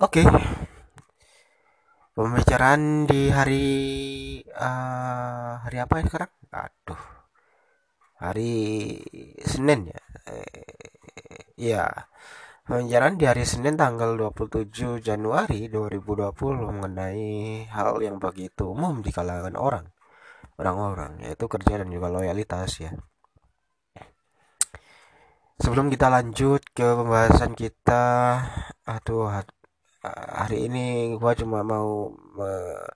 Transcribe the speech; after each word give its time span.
Oke, 0.00 0.24
pembicaraan 2.14 2.82
di 3.10 3.20
hari 3.36 3.66
eh, 4.44 5.52
hari 5.64 5.76
apa 5.82 5.94
ya 6.00 6.04
sekarang? 6.06 6.32
Aduh, 6.54 7.00
hari 8.22 8.52
Senin 9.50 9.80
ya. 9.92 10.00
Eh, 10.30 10.64
Iya, 11.60 11.84
pembicaraan 12.66 13.16
di 13.20 13.24
hari 13.30 13.44
Senin 13.52 13.74
tanggal 13.82 14.10
27 14.20 14.96
Januari 15.08 15.68
2020 15.74 16.68
mengenai 16.70 17.68
hal 17.76 18.00
yang 18.06 18.16
begitu 18.24 18.62
umum 18.74 18.94
di 19.06 19.10
kalangan 19.16 19.54
orang, 19.68 19.86
orang-orang, 20.60 21.12
yaitu 21.24 21.46
kerja 21.52 21.74
dan 21.80 21.88
juga 21.94 22.08
loyalitas 22.16 22.70
ya. 22.84 22.92
Sebelum 25.62 25.86
kita 25.92 26.08
lanjut 26.08 26.62
ke 26.72 26.86
pembahasan 26.98 27.52
kita, 27.52 28.04
aduh, 28.88 29.28
hari 30.40 30.56
ini 30.68 30.78
gua 31.20 31.32
cuma 31.40 31.58
mau 31.72 32.08
me- 32.36 32.90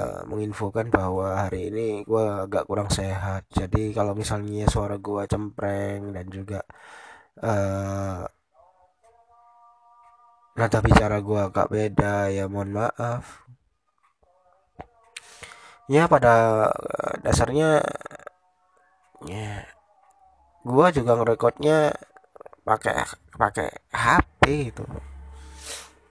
eh, 0.00 0.22
menginfokan 0.30 0.86
bahwa 0.96 1.26
hari 1.42 1.58
ini 1.72 1.86
gue 2.10 2.24
agak 2.44 2.64
kurang 2.68 2.88
sehat. 2.98 3.42
Jadi 3.58 3.82
kalau 3.96 4.12
misalnya 4.20 4.64
suara 4.74 4.96
gue 5.06 5.22
cempreng 5.32 6.00
dan 6.16 6.26
juga 6.36 6.60
uh, 7.44 8.24
nada 10.58 10.78
bicara 10.86 11.16
gue 11.28 11.40
agak 11.48 11.66
beda, 11.74 12.14
ya 12.36 12.44
mohon 12.52 12.70
maaf. 12.78 13.24
Ya 15.90 16.06
pada 16.08 16.34
dasarnya 17.24 17.82
ya 19.26 19.64
gue 20.62 20.86
juga 20.96 21.12
ngerekodnya 21.18 21.78
pakai 22.68 22.94
pakai 23.42 23.68
HP 23.90 24.40
gitu. 24.70 24.84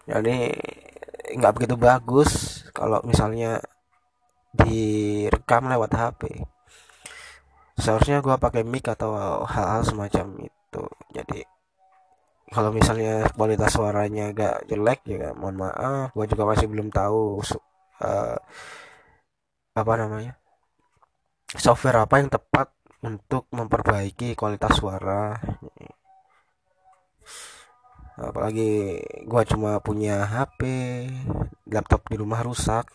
Jadi 0.10 0.36
nggak 1.38 1.54
begitu 1.56 1.76
bagus 1.80 2.64
kalau 2.76 3.00
misalnya 3.08 3.62
direkam 4.52 5.72
lewat 5.72 5.92
HP 5.96 6.22
seharusnya 7.82 8.22
gue 8.22 8.36
pakai 8.38 8.62
mic 8.62 8.86
atau 8.86 9.16
hal-hal 9.48 9.82
semacam 9.82 10.26
itu. 10.46 10.84
Jadi 11.16 11.42
kalau 12.52 12.70
misalnya 12.76 13.26
kualitas 13.34 13.72
suaranya 13.74 14.36
agak 14.36 14.56
jelek 14.70 15.02
ya 15.08 15.32
mohon 15.34 15.58
maaf. 15.58 16.14
Gue 16.14 16.26
juga 16.30 16.44
masih 16.46 16.68
belum 16.70 16.94
tahu 16.94 17.42
uh, 18.06 18.38
apa 19.72 19.94
namanya 19.96 20.36
software 21.56 22.04
apa 22.06 22.20
yang 22.20 22.30
tepat 22.30 22.68
untuk 23.02 23.50
memperbaiki 23.50 24.38
kualitas 24.38 24.78
suara 24.78 25.42
apalagi 28.20 29.00
gue 29.24 29.42
cuma 29.48 29.80
punya 29.80 30.28
HP 30.28 30.62
laptop 31.72 32.04
di 32.12 32.16
rumah 32.20 32.44
rusak. 32.44 32.92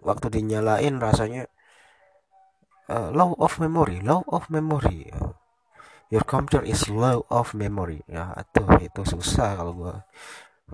Waktu 0.00 0.26
dinyalain 0.32 0.96
rasanya 0.96 1.44
uh, 2.88 3.12
low 3.14 3.36
of 3.38 3.60
memory 3.62 4.02
low 4.02 4.26
of 4.32 4.50
memory. 4.50 5.12
Your 6.10 6.26
computer 6.26 6.66
is 6.66 6.90
low 6.90 7.22
of 7.30 7.54
memory. 7.54 8.02
Ya 8.10 8.34
tuh 8.50 8.66
itu 8.82 9.06
susah 9.06 9.54
kalau 9.54 9.72
gua 9.78 9.94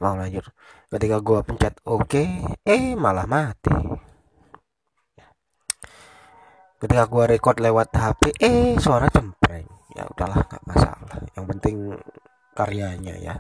mau 0.00 0.16
lanjut. 0.16 0.48
Ketika 0.88 1.20
gua 1.20 1.44
pencet 1.44 1.76
oke 1.84 2.08
okay, 2.08 2.28
eh 2.64 2.96
malah 2.96 3.28
mati. 3.28 3.76
Ketika 6.80 7.04
gua 7.04 7.28
record 7.28 7.60
lewat 7.60 7.92
HP 7.92 8.32
eh 8.40 8.80
suara 8.80 9.12
cempreng 9.12 9.75
ya 9.96 10.04
udahlah 10.04 10.44
nggak 10.44 10.64
masalah 10.68 11.16
yang 11.32 11.46
penting 11.48 11.76
karyanya 12.52 13.14
ya 13.16 13.34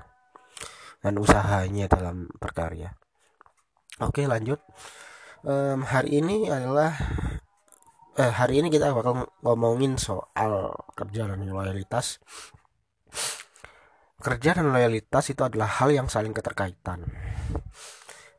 dan 1.04 1.20
usahanya 1.20 1.86
dalam 1.86 2.26
berkarya 2.40 2.96
oke 4.00 4.24
lanjut 4.24 4.58
um, 5.44 5.84
hari 5.84 6.24
ini 6.24 6.48
adalah 6.48 6.96
eh, 8.16 8.32
hari 8.32 8.64
ini 8.64 8.72
kita 8.72 8.90
bakal 8.96 9.28
ngomongin 9.44 10.00
soal 10.00 10.72
kerja 10.96 11.28
dan 11.28 11.44
loyalitas. 11.44 12.18
Kerja 14.16 14.56
dan 14.56 14.72
loyalitas 14.72 15.28
itu 15.28 15.44
adalah 15.44 15.68
hal 15.68 15.92
yang 15.92 16.08
saling 16.08 16.32
keterkaitan. 16.32 17.04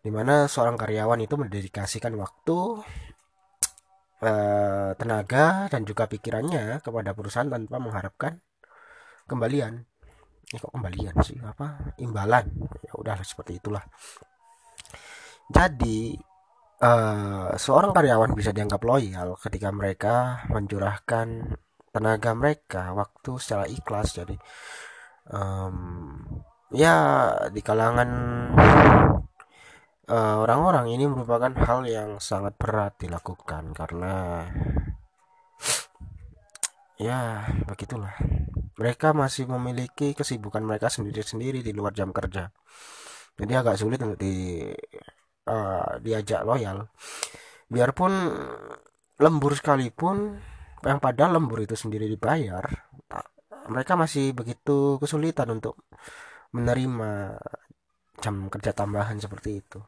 Di 0.02 0.10
mana 0.10 0.50
seorang 0.50 0.76
karyawan 0.76 1.22
itu 1.22 1.38
mendedikasikan 1.38 2.18
waktu, 2.18 2.82
eh, 4.22 4.92
tenaga, 4.98 5.68
dan 5.72 5.82
juga 5.86 6.10
pikirannya 6.10 6.82
kepada 6.82 7.12
perusahaan 7.18 7.50
tanpa 7.50 7.78
mengharapkan 7.78 8.40
kembalian. 9.30 9.84
Eh, 10.48 10.60
kok 10.60 10.72
kembalian 10.72 11.16
sih? 11.22 11.38
Apa? 11.44 11.98
Imbalan. 12.00 12.46
Ya 12.86 12.94
udah 12.96 13.20
seperti 13.22 13.60
itulah. 13.60 13.84
Jadi 15.48 16.16
uh, 16.84 17.56
seorang 17.56 17.92
karyawan 17.96 18.32
bisa 18.36 18.52
dianggap 18.54 18.82
loyal 18.84 19.40
ketika 19.40 19.70
mereka 19.72 20.46
mencurahkan 20.52 21.56
tenaga 21.92 22.32
mereka 22.38 22.94
waktu 22.94 23.42
secara 23.42 23.66
ikhlas 23.66 24.14
jadi 24.14 24.36
um, 25.34 26.22
ya 26.70 26.96
di 27.50 27.62
kalangan 27.64 28.10
uh, 30.08 30.44
orang-orang 30.44 30.88
uh, 30.90 30.94
ini 30.96 31.06
merupakan 31.08 31.52
hal 31.64 31.84
yang 31.88 32.20
sangat 32.24 32.56
berat 32.56 32.96
dilakukan 33.00 33.72
karena 33.76 34.44
ya 37.08 37.48
begitulah. 37.68 38.16
Mereka 38.78 39.14
masih 39.18 39.50
memiliki 39.50 40.14
kesibukan 40.14 40.62
mereka 40.62 40.88
sendiri-sendiri 40.88 41.66
di 41.66 41.74
luar 41.74 41.98
jam 41.98 42.14
kerja. 42.14 42.54
Jadi 43.38 43.54
agak 43.54 43.78
sulit 43.82 43.98
untuk 44.02 44.22
di 44.22 44.70
uh, 45.50 45.98
diajak 45.98 46.46
loyal. 46.46 46.86
Biarpun 47.68 48.14
lembur 49.18 49.58
sekalipun 49.58 50.38
yang 50.86 51.02
pada 51.02 51.26
lembur 51.26 51.66
itu 51.66 51.74
sendiri 51.74 52.06
dibayar 52.06 52.64
mereka 53.68 54.00
masih 54.00 54.32
begitu 54.32 55.02
kesulitan 55.02 55.52
untuk 55.52 55.76
menerima 56.54 57.36
jam 58.22 58.48
kerja 58.48 58.72
tambahan 58.72 59.20
seperti 59.20 59.60
itu 59.60 59.80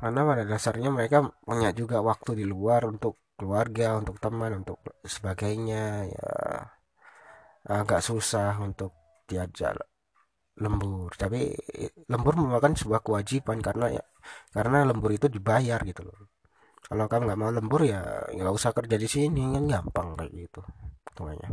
karena 0.00 0.20
pada 0.28 0.44
dasarnya 0.44 0.90
mereka 0.90 1.18
punya 1.46 1.70
juga 1.72 2.02
waktu 2.02 2.30
di 2.40 2.44
luar 2.44 2.84
untuk 2.92 3.14
keluarga 3.38 3.98
untuk 4.00 4.16
teman 4.22 4.62
untuk 4.62 4.78
sebagainya 5.04 5.84
ya. 6.10 6.30
Agak 7.64 8.04
susah 8.04 8.60
untuk 8.60 8.92
diajak 9.24 9.74
lembur. 10.60 11.10
Tapi 11.16 11.56
lembur 12.12 12.34
merupakan 12.36 12.72
sebuah 12.76 13.00
kewajiban 13.00 13.58
karena 13.64 13.86
ya 13.96 14.04
karena 14.52 14.84
lembur 14.84 15.10
itu 15.16 15.26
dibayar 15.32 15.80
gitu 15.82 16.04
loh. 16.04 16.28
Kalau 16.84 17.08
kamu 17.08 17.22
nggak 17.32 17.40
mau 17.40 17.52
lembur 17.54 17.80
ya 17.88 18.00
nggak 18.28 18.54
usah 18.54 18.76
kerja 18.76 18.96
di 19.00 19.08
sini 19.08 19.40
kan 19.56 19.64
gampang 19.64 20.08
kayak 20.20 20.32
gitu 20.36 20.60
semuanya 21.14 21.48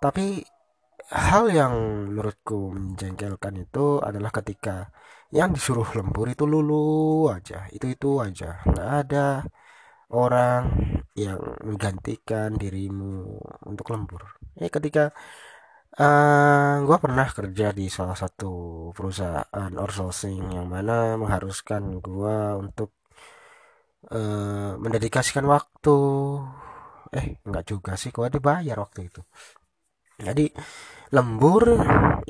tapi 0.00 0.46
hal 1.10 1.44
yang 1.50 1.74
menurutku 2.14 2.70
menjengkelkan 2.70 3.54
itu 3.58 3.98
adalah 3.98 4.30
ketika 4.30 4.94
yang 5.34 5.50
disuruh 5.54 5.86
lembur 5.98 6.26
itu 6.30 6.46
lulu 6.46 7.26
aja 7.30 7.66
itu 7.74 7.86
itu 7.94 8.08
aja 8.22 8.62
nggak 8.66 8.90
ada 9.06 9.26
orang 10.14 10.62
yang 11.14 11.38
menggantikan 11.66 12.54
dirimu 12.54 13.38
untuk 13.66 13.86
lembur 13.94 14.22
ya 14.58 14.68
ketika 14.70 15.14
Uh, 15.98 16.06
eh, 16.06 16.74
gue 16.86 16.96
pernah 17.02 17.26
kerja 17.26 17.74
di 17.74 17.90
salah 17.90 18.14
satu 18.14 18.52
perusahaan 18.94 19.72
outsourcing 19.74 20.54
yang 20.54 20.70
mana 20.70 21.18
mengharuskan 21.18 21.98
gue 21.98 22.36
untuk 22.62 22.94
uh, 24.14 24.78
mendedikasikan 24.78 25.44
waktu. 25.50 25.98
Eh, 27.10 27.42
enggak 27.42 27.64
juga 27.74 27.92
sih, 27.98 28.14
gue 28.14 28.26
dibayar 28.30 28.76
waktu 28.78 29.10
itu. 29.10 29.20
Jadi 30.20 30.46
lembur 31.10 31.62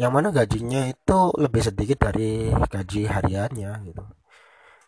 yang 0.01 0.13
mana 0.17 0.33
gajinya 0.33 0.89
itu 0.89 1.19
lebih 1.37 1.63
sedikit 1.65 2.09
dari 2.11 2.49
gaji 2.49 3.03
hariannya 3.05 3.71
gitu. 3.93 4.05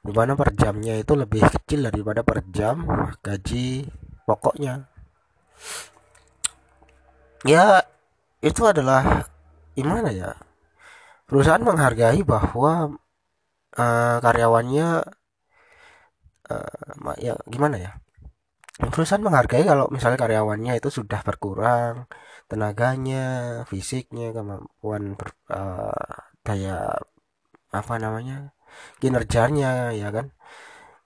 Di 0.02 0.12
mana 0.12 0.34
per 0.34 0.56
jamnya 0.56 0.98
itu 0.98 1.12
lebih 1.14 1.46
kecil 1.46 1.86
daripada 1.86 2.24
per 2.26 2.42
jam 2.50 2.88
gaji 3.20 3.86
pokoknya. 4.24 4.88
Ya 7.44 7.84
itu 8.42 8.62
adalah 8.66 9.28
gimana 9.76 10.10
ya 10.12 10.34
perusahaan 11.26 11.62
menghargai 11.64 12.20
bahwa 12.26 12.92
uh, 13.78 14.16
karyawannya 14.20 14.86
uh, 16.50 17.14
ya 17.16 17.34
gimana 17.48 17.76
ya 17.80 17.90
perusahaan 18.76 19.22
menghargai 19.22 19.64
kalau 19.64 19.88
misalnya 19.88 20.18
karyawannya 20.20 20.76
itu 20.76 20.88
sudah 20.92 21.24
berkurang 21.24 22.04
tenaganya 22.52 23.16
fisiknya 23.70 24.26
kemampuan 24.36 25.02
ber, 25.18 25.30
uh, 25.58 26.16
daya 26.44 27.00
apa 27.78 27.94
namanya 28.04 28.34
kinerjanya 29.00 29.68
ya 30.00 30.08
kan? 30.16 30.26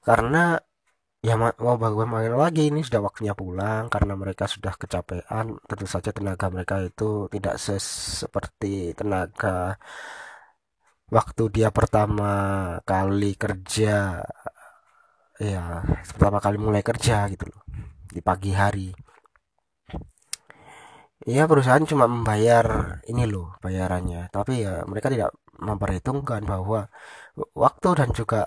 Karena 0.07 0.39
ya 1.29 1.35
mau 1.41 1.77
bagaimana 1.85 2.37
lagi 2.45 2.63
ini 2.71 2.81
sudah 2.87 3.01
waktunya 3.07 3.35
pulang 3.41 3.85
karena 3.95 4.15
mereka 4.23 4.45
sudah 4.55 4.73
kecapean 4.81 5.47
tentu 5.69 5.87
saja 5.95 6.11
tenaga 6.17 6.47
mereka 6.55 6.75
itu 6.89 7.05
tidak 7.35 7.55
ses 7.65 7.87
seperti 8.23 8.95
tenaga 8.99 9.75
waktu 11.17 11.43
dia 11.55 11.69
pertama 11.79 12.31
kali 12.91 13.33
kerja 13.43 14.23
ya 15.51 15.63
pertama 16.17 16.39
kali 16.45 16.57
mulai 16.67 16.83
kerja 16.89 17.29
gitu 17.33 17.45
loh 17.51 17.61
di 18.15 18.21
pagi 18.29 18.53
hari 18.57 18.89
ya 21.27 21.43
perusahaan 21.51 21.83
cuma 21.91 22.07
membayar 22.07 22.99
ini 23.11 23.25
loh 23.27 23.59
bayarannya. 23.65 24.31
Tapi 24.31 24.53
ya 24.65 24.87
mereka 24.91 25.09
tidak 25.11 25.35
memperhitungkan 25.59 26.43
bahwa 26.47 26.87
waktu 27.53 27.89
dan 27.99 28.11
juga 28.15 28.41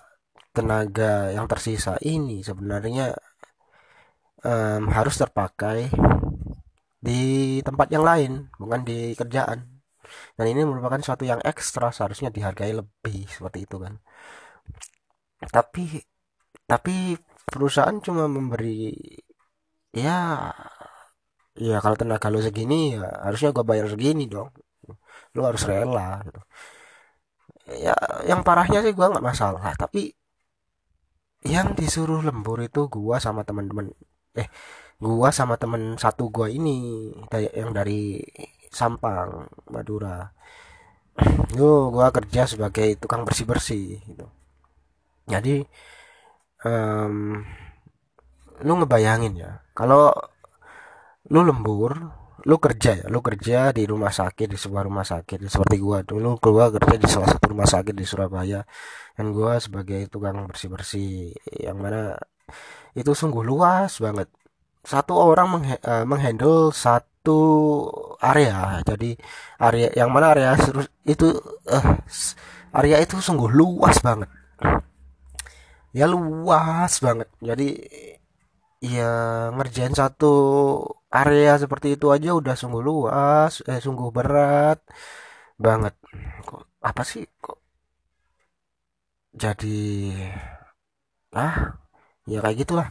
tenaga 0.55 1.29
yang 1.35 1.45
tersisa 1.51 1.99
ini 2.01 2.41
sebenarnya 2.41 3.13
um, 4.43 4.83
harus 4.91 5.15
terpakai 5.19 5.91
di 6.99 7.21
tempat 7.63 7.87
yang 7.91 8.03
lain 8.03 8.31
bukan 8.59 8.81
di 8.87 9.13
kerjaan. 9.15 9.59
Dan 10.33 10.45
ini 10.49 10.65
merupakan 10.65 10.99
suatu 11.03 11.23
yang 11.27 11.39
ekstra 11.45 11.93
seharusnya 11.93 12.33
dihargai 12.33 12.73
lebih 12.73 13.29
seperti 13.29 13.67
itu 13.67 13.77
kan. 13.77 13.93
Tapi 15.39 16.01
tapi 16.65 17.17
perusahaan 17.49 17.97
cuma 18.01 18.25
memberi 18.29 18.93
ya 19.93 20.49
ya 21.59 21.77
kalau 21.83 21.95
tenaga 21.99 22.27
lo 22.33 22.39
segini 22.39 22.95
ya 22.95 23.09
harusnya 23.25 23.49
gue 23.55 23.65
bayar 23.67 23.85
segini 23.91 24.25
dong. 24.33 24.49
Lo 25.35 25.41
harus 25.49 25.63
rela 25.69 26.23
gitu. 26.25 26.41
Ya 27.85 27.95
yang 28.29 28.41
parahnya 28.47 28.79
sih 28.85 28.93
gue 28.97 29.05
nggak 29.11 29.25
masalah 29.29 29.61
tapi 29.77 30.01
yang 31.45 31.71
disuruh 31.77 32.19
lembur 32.19 32.59
itu 32.59 32.91
gua 32.91 33.15
sama 33.23 33.47
teman-teman 33.47 33.95
eh 34.35 34.47
gua 34.99 35.31
sama 35.31 35.55
temen 35.55 35.95
satu 35.95 36.27
gua 36.27 36.51
ini 36.51 37.07
yang 37.55 37.71
dari 37.71 38.19
Sampang 38.69 39.47
Madura. 39.71 40.29
Yo, 41.55 41.91
gua 41.91 42.11
kerja 42.15 42.47
sebagai 42.47 42.95
tukang 43.01 43.23
bersih 43.27 43.47
bersih 43.47 43.99
gitu. 44.03 44.25
Jadi 45.27 45.63
um, 46.67 47.43
lu 48.59 48.73
ngebayangin 48.75 49.33
ya 49.39 49.51
kalau 49.71 50.11
lu 51.29 51.45
lembur 51.45 52.19
lu 52.47 52.55
kerja 52.61 53.03
ya? 53.03 53.05
Lu 53.11 53.19
kerja 53.19 53.75
di 53.75 53.83
rumah 53.83 54.13
sakit 54.13 54.47
di 54.47 54.57
sebuah 54.59 54.87
rumah 54.87 55.03
sakit. 55.03 55.43
Seperti 55.49 55.75
gua 55.81 56.03
dulu 56.05 56.39
gua 56.39 56.71
kerja 56.71 56.95
di 56.95 57.07
salah 57.09 57.29
satu 57.31 57.51
rumah 57.51 57.67
sakit 57.67 57.95
di 57.95 58.05
Surabaya. 58.07 58.63
Dan 59.15 59.35
gua 59.35 59.59
sebagai 59.59 60.07
tukang 60.07 60.47
bersih 60.47 60.69
bersih 60.71 61.35
yang 61.59 61.79
mana 61.79 62.15
itu 62.95 63.11
sungguh 63.11 63.43
luas 63.43 63.99
banget. 63.99 64.31
Satu 64.83 65.13
orang 65.19 65.47
menghe 65.59 65.75
uh, 65.83 66.05
menghandle 66.07 66.71
satu 66.71 67.39
area. 68.23 68.79
Jadi 68.87 69.19
area 69.59 69.91
yang 69.95 70.09
mana 70.15 70.31
area 70.31 70.55
itu 71.03 71.35
uh, 71.67 71.85
area 72.79 72.97
itu 73.03 73.19
sungguh 73.19 73.51
luas 73.51 73.99
banget. 73.99 74.29
Ya 75.91 76.07
luas 76.07 77.03
banget. 77.03 77.27
Jadi 77.43 77.83
ya 78.79 79.11
ngerjain 79.51 79.91
satu 79.91 80.31
area 81.09 81.51
seperti 81.63 81.87
itu 81.97 82.05
aja 82.15 82.29
udah 82.39 82.55
sungguh 82.59 82.81
luas 82.89 83.53
eh 83.69 83.79
sungguh 83.85 84.09
berat 84.17 84.79
banget. 85.65 85.93
Kok 86.47 86.61
apa 86.89 87.01
sih 87.11 87.23
kok 87.43 87.57
jadi 89.33 89.77
ah 91.33 91.55
ya 92.31 92.39
kayak 92.43 92.57
gitulah. 92.61 92.87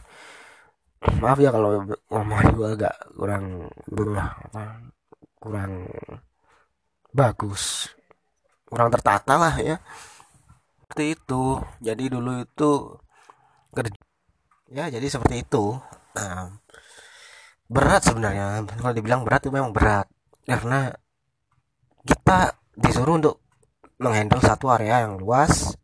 Maaf 1.23 1.39
ya 1.39 1.49
kalau 1.55 1.69
ngomong 2.11 2.39
gue 2.59 2.67
agak 2.75 2.95
kurang 3.15 3.43
dulu 3.87 4.11
lah 4.19 4.29
kurang 5.39 5.71
bagus. 7.13 7.63
Kurang 8.69 8.89
tertata 8.93 9.33
lah 9.39 9.55
ya. 9.59 9.77
Seperti 10.83 11.05
itu. 11.15 11.43
Jadi 11.87 12.03
dulu 12.13 12.31
itu 12.43 12.71
kerja 13.75 13.99
ya 14.77 14.85
jadi 14.95 15.07
seperti 15.09 15.35
itu. 15.45 15.65
Nah, 16.17 16.57
berat 17.69 18.01
sebenarnya. 18.01 18.65
Kalau 18.65 18.93
dibilang 18.97 19.21
berat 19.21 19.45
itu 19.45 19.53
memang 19.53 19.71
berat. 19.71 20.09
Karena 20.43 20.89
kita 22.03 22.57
disuruh 22.73 23.21
untuk 23.21 23.35
menghandle 24.01 24.41
satu 24.41 24.73
area 24.73 25.05
yang 25.05 25.21
luas 25.21 25.77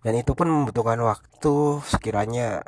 dan 0.00 0.16
itu 0.16 0.32
pun 0.32 0.48
membutuhkan 0.48 0.96
waktu 1.04 1.54
sekiranya 1.84 2.64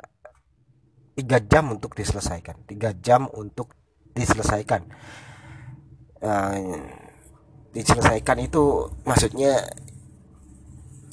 tiga 1.17 1.41
jam 1.41 1.73
untuk 1.73 1.97
diselesaikan. 1.97 2.69
Tiga 2.69 2.93
jam 2.93 3.33
untuk 3.33 3.73
diselesaikan. 4.13 4.85
Uh, 6.23 6.79
diselesaikan 7.73 8.37
itu 8.45 8.93
maksudnya 9.09 9.65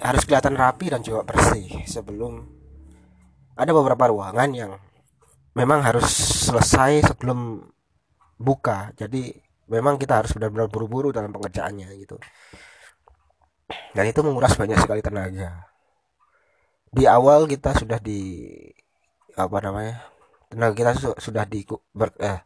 harus 0.04 0.24
kelihatan 0.28 0.60
rapi 0.60 0.92
dan 0.92 1.04
juga 1.04 1.24
bersih 1.24 1.88
sebelum 1.88 2.44
ada 3.56 3.72
beberapa 3.76 4.12
ruangan 4.12 4.50
yang 4.56 4.72
memang 5.56 5.80
harus 5.86 6.08
selesai 6.50 7.14
sebelum 7.14 7.64
buka. 8.40 8.94
Jadi 8.96 9.34
memang 9.70 10.02
kita 10.02 10.24
harus 10.24 10.34
benar-benar 10.34 10.68
buru-buru 10.72 11.14
dalam 11.14 11.30
pengerjaannya 11.30 11.90
gitu. 12.02 12.18
Dan 13.94 14.06
itu 14.10 14.20
menguras 14.26 14.58
banyak 14.58 14.78
sekali 14.82 15.02
tenaga. 15.06 15.70
Di 16.90 17.06
awal 17.06 17.46
kita 17.46 17.78
sudah 17.78 18.02
di 18.02 18.50
apa 19.38 19.58
namanya 19.62 20.10
tenaga 20.50 20.74
kita 20.74 20.92
sudah 21.22 21.46
di 21.46 21.62
ber, 21.94 22.10
eh, 22.18 22.42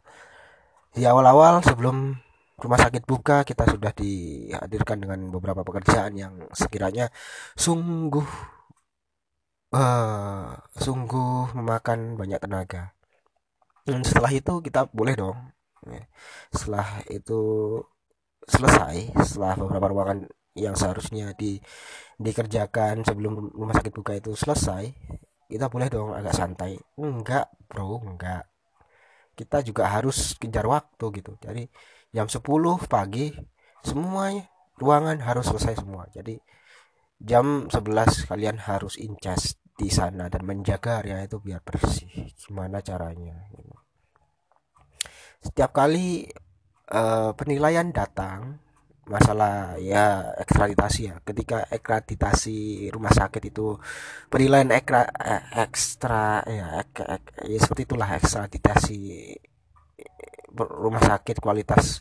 di 0.92 1.02
awal-awal 1.08 1.64
sebelum 1.64 2.12
rumah 2.54 2.78
sakit 2.78 3.02
buka 3.02 3.42
kita 3.42 3.66
sudah 3.66 3.90
dihadirkan 3.90 5.02
dengan 5.02 5.26
beberapa 5.32 5.66
pekerjaan 5.66 6.14
yang 6.14 6.34
sekiranya 6.54 7.10
sungguh 7.58 8.22
uh, 9.74 10.54
sungguh 10.78 11.50
memakan 11.58 12.14
banyak 12.14 12.38
tenaga 12.38 12.93
dan 13.84 14.00
setelah 14.04 14.32
itu 14.32 14.52
kita 14.64 14.88
boleh 14.90 15.14
dong. 15.16 15.38
Setelah 16.48 17.04
itu 17.12 17.40
selesai 18.44 19.12
setelah 19.24 19.56
beberapa 19.56 19.88
ruangan 19.92 20.28
yang 20.54 20.76
seharusnya 20.76 21.34
di 21.34 21.58
dikerjakan 22.20 23.02
sebelum 23.02 23.52
rumah 23.52 23.74
sakit 23.74 23.92
buka 23.92 24.14
itu 24.14 24.36
selesai 24.36 24.92
kita 25.48 25.68
boleh 25.68 25.88
dong 25.92 26.16
agak 26.16 26.34
santai. 26.34 26.78
Enggak 26.96 27.52
bro 27.68 28.00
enggak. 28.00 28.48
Kita 29.34 29.60
juga 29.66 29.90
harus 29.90 30.38
kejar 30.38 30.64
waktu 30.64 31.04
gitu. 31.20 31.36
Jadi 31.42 31.68
jam 32.14 32.30
10 32.30 32.40
pagi 32.86 33.34
semuanya 33.82 34.46
ruangan 34.78 35.18
harus 35.20 35.50
selesai 35.50 35.82
semua. 35.82 36.06
Jadi 36.14 36.38
jam 37.20 37.68
11 37.68 38.30
kalian 38.30 38.56
harus 38.62 38.96
incas 38.96 39.58
di 39.74 39.90
sana 39.90 40.30
dan 40.30 40.46
menjaga 40.46 41.02
area 41.02 41.26
itu 41.26 41.42
biar 41.42 41.60
bersih. 41.66 42.30
Gimana 42.38 42.78
caranya 42.78 43.34
setiap 45.44 45.70
kali 45.76 46.24
uh, 46.90 47.30
penilaian 47.36 47.88
datang 47.92 48.64
masalah 49.04 49.76
ya 49.76 50.32
ekstraditasi 50.40 51.00
ya 51.12 51.14
ketika 51.20 51.68
ekstraditasi 51.68 52.88
rumah 52.88 53.12
sakit 53.12 53.52
itu 53.52 53.76
penilaian 54.32 54.72
ekra, 54.72 55.04
eh, 55.12 55.44
ekstra 55.60 56.40
ya, 56.48 56.80
ek, 56.80 57.04
ek, 57.04 57.24
ya 57.44 57.58
seperti 57.60 57.84
itulah 57.84 58.08
ekstraditasi 58.16 58.98
rumah 60.56 61.02
sakit 61.04 61.36
kualitas 61.44 62.00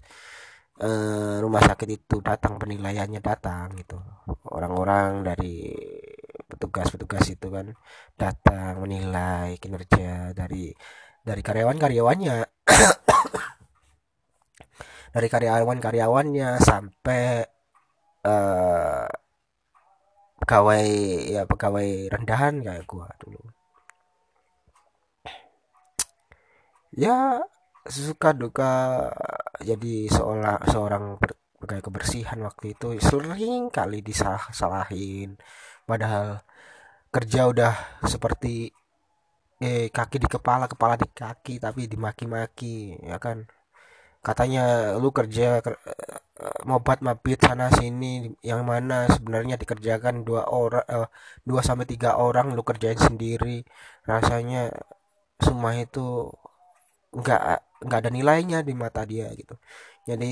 uh, 0.80 1.38
rumah 1.44 1.62
sakit 1.62 1.90
itu 1.90 2.16
datang 2.24 2.58
penilaiannya 2.62 3.22
datang 3.22 3.76
gitu. 3.78 3.98
Orang-orang 4.50 5.26
dari 5.26 5.74
petugas-petugas 6.50 7.26
itu 7.34 7.48
kan 7.50 7.74
datang 8.16 8.82
menilai 8.84 9.58
kinerja 9.62 10.32
dari 10.38 10.72
dari 11.24 11.42
karyawan-karyawannya. 11.42 12.38
Dari 15.14 15.30
karyawan-karyawannya 15.30 16.58
sampai 16.58 17.46
uh, 18.26 19.06
pegawai 20.42 20.88
ya 21.30 21.46
pegawai 21.46 21.90
rendahan 22.10 22.66
kayak 22.66 22.84
gua 22.90 23.08
dulu. 23.22 23.38
Ya 26.98 27.46
suka 27.86 28.34
duka 28.34 28.74
jadi 29.62 30.10
seolah 30.10 30.66
seorang 30.66 31.22
pegawai 31.62 31.86
kebersihan 31.94 32.42
waktu 32.44 32.74
itu. 32.74 32.98
Sering 32.98 33.70
kali 33.70 34.02
disalahin. 34.02 35.38
Padahal 35.86 36.42
kerja 37.14 37.54
udah 37.54 37.74
seperti 38.10 38.74
eh 39.66 39.84
kaki 39.98 40.18
di 40.24 40.28
kepala 40.36 40.66
kepala 40.74 40.96
di 41.04 41.08
kaki 41.20 41.54
tapi 41.66 41.82
dimaki-maki 41.94 42.66
ya 43.10 43.18
kan? 43.26 43.38
Katanya 44.28 44.62
lu 45.02 45.10
kerja 45.18 45.44
ker, 45.66 45.76
uh, 46.44 46.62
mobat 46.70 47.00
mabit 47.08 47.40
sana 47.48 47.66
sini 47.80 48.06
yang 48.50 48.62
mana? 48.72 48.96
Sebenarnya 49.16 49.56
dikerjakan 49.62 50.16
dua 50.28 50.42
orang 50.60 50.86
uh, 50.96 51.08
dua 51.50 51.62
sampai 51.68 51.86
tiga 51.92 52.10
orang 52.26 52.46
lu 52.56 52.62
kerjain 52.70 53.00
sendiri. 53.08 53.58
Rasanya 54.12 54.60
semua 55.46 55.72
itu 55.86 56.00
nggak 57.20 57.42
nggak 57.86 58.00
ada 58.02 58.12
nilainya 58.18 58.58
di 58.68 58.74
mata 58.84 59.02
dia 59.12 59.28
gitu. 59.40 59.54
Jadi 60.10 60.26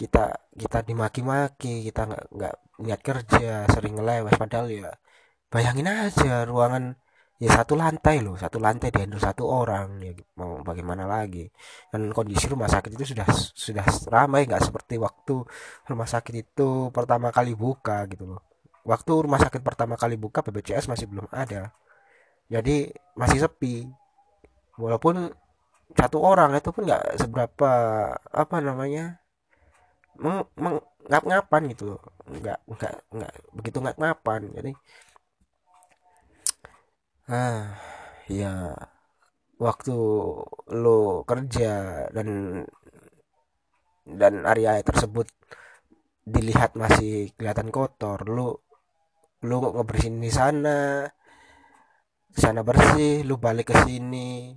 kita 0.00 0.18
kita 0.62 0.78
dimaki-maki 0.88 1.68
kita 1.86 2.00
nggak 2.08 2.24
nggak 2.36 2.54
niat 2.84 3.00
kerja 3.08 3.40
sering 3.74 3.94
ngelewes. 3.96 4.34
Padahal 4.42 4.66
ya 4.80 4.90
bayangin 5.52 5.88
aja 5.90 6.44
ruangan 6.50 6.84
ya 7.42 7.50
satu 7.58 7.74
lantai 7.74 8.16
loh 8.22 8.38
satu 8.38 8.58
lantai 8.62 8.94
dihandle 8.94 9.18
satu 9.18 9.42
orang 9.50 9.88
ya 9.98 10.12
mau 10.38 10.62
bagaimana 10.68 11.04
lagi? 11.10 11.44
Dan 11.90 12.14
kondisi 12.16 12.46
rumah 12.46 12.70
sakit 12.70 12.90
itu 12.94 13.04
sudah 13.12 13.26
sudah 13.64 13.86
ramai 14.14 14.46
nggak 14.46 14.62
seperti 14.62 14.94
waktu 15.06 15.42
rumah 15.90 16.06
sakit 16.06 16.34
itu 16.38 16.68
pertama 16.94 17.28
kali 17.34 17.52
buka 17.58 18.06
gitu 18.12 18.24
loh. 18.30 18.40
Waktu 18.86 19.12
rumah 19.26 19.38
sakit 19.42 19.62
pertama 19.68 19.94
kali 19.98 20.14
buka 20.14 20.38
BPJS 20.46 20.86
masih 20.92 21.06
belum 21.10 21.26
ada. 21.34 21.74
Jadi 22.46 22.90
masih 23.18 23.38
sepi. 23.42 23.90
Walaupun 24.78 25.30
satu 25.98 26.18
orang 26.22 26.54
itu 26.58 26.70
pun 26.74 26.86
nggak 26.88 27.20
seberapa 27.20 27.72
apa 28.42 28.56
namanya 28.62 29.18
meng, 30.22 30.46
meng, 30.62 30.76
ngap 31.10 31.24
ngapan 31.26 31.62
gitu 31.74 31.82
loh. 31.94 32.00
Nggak 32.30 32.58
nggak 32.70 32.94
nggak 33.18 33.32
begitu 33.58 33.78
ngap 33.82 33.96
ngapan 33.98 34.40
jadi 34.56 34.72
ah 37.32 37.64
ya 38.28 38.76
waktu 39.66 39.96
lo 40.82 40.98
kerja 41.30 41.72
dan 42.16 42.28
dan 44.20 44.34
area 44.52 44.82
tersebut 44.84 45.28
dilihat 46.34 46.70
masih 46.82 47.32
kelihatan 47.36 47.68
kotor 47.76 48.18
lu 48.28 48.48
lu 49.48 49.56
ngebersihin 49.58 50.22
di 50.22 50.30
sana? 50.30 51.08
Di 52.32 52.38
sana 52.44 52.60
bersih 52.68 53.24
lu 53.28 53.34
balik 53.44 53.72
ke 53.72 53.76
sini 53.84 54.52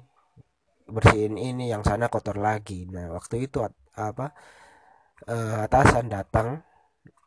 bersihin 0.96 1.36
ini 1.50 1.74
yang 1.74 1.82
sana 1.88 2.06
kotor 2.14 2.38
lagi. 2.38 2.86
Nah 2.94 3.10
waktu 3.16 3.50
itu 3.50 3.58
apa 4.10 4.28
uh, 5.32 5.58
atasan 5.66 6.06
datang 6.12 6.62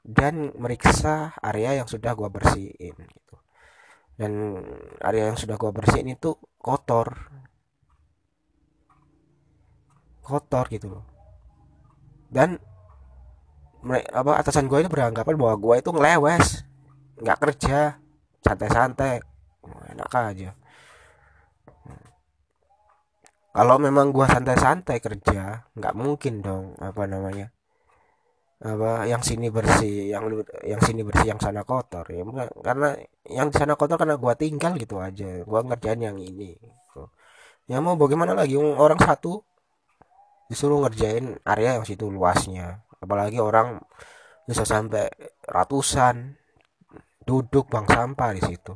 dan 0.04 0.34
meriksa 0.62 1.34
area 1.42 1.70
yang 1.82 1.88
sudah 1.90 2.12
gua 2.18 2.30
bersihin 2.30 2.94
dan 4.18 4.58
area 4.98 5.30
yang 5.30 5.38
sudah 5.38 5.54
gua 5.54 5.70
bersihin 5.70 6.10
itu 6.10 6.34
kotor. 6.58 7.14
Kotor 10.26 10.66
gitu 10.75 10.90
loh. 10.90 11.04
Dan 12.28 12.58
apa 14.10 14.42
atasan 14.42 14.66
gue 14.66 14.84
itu 14.84 14.90
beranggapan 14.90 15.38
bahwa 15.38 15.54
gue 15.56 15.75
itu 15.80 15.90
ngelewes. 15.94 16.66
Nggak 17.22 17.38
kerja. 17.40 18.02
Santai-santai. 18.42 19.22
Enak 19.94 20.10
aja. 20.12 20.50
Kalau 23.54 23.76
memang 23.80 24.12
gue 24.12 24.26
santai-santai 24.28 24.98
kerja 25.00 25.66
nggak 25.75 25.94
mungkin 25.96 26.44
dong 26.44 26.78
apa 26.78 27.10
namanya 27.10 27.50
apa 28.58 29.06
yang 29.06 29.22
sini 29.22 29.54
bersih 29.54 30.10
yang 30.10 30.26
yang 30.66 30.82
sini 30.82 31.06
bersih 31.06 31.30
yang 31.30 31.38
sana 31.38 31.62
kotor 31.62 32.02
ya 32.10 32.26
karena 32.58 32.98
yang 33.30 33.54
sana 33.54 33.78
kotor 33.78 33.94
karena 33.94 34.18
gua 34.18 34.34
tinggal 34.34 34.74
gitu 34.74 34.98
aja 34.98 35.46
gua 35.46 35.62
ngerjain 35.62 36.02
yang 36.02 36.18
ini 36.18 36.58
gitu. 36.58 37.06
ya 37.70 37.78
mau 37.78 37.94
bagaimana 37.94 38.34
lagi 38.34 38.58
orang 38.58 38.98
satu 38.98 39.46
disuruh 40.50 40.82
ngerjain 40.82 41.38
area 41.46 41.78
yang 41.78 41.86
situ 41.86 42.10
luasnya 42.10 42.82
apalagi 42.98 43.38
orang 43.38 43.78
bisa 44.42 44.66
sampai 44.66 45.06
ratusan 45.46 46.34
duduk 47.22 47.70
bang 47.70 47.86
sampah 47.86 48.34
di 48.34 48.42
situ 48.42 48.74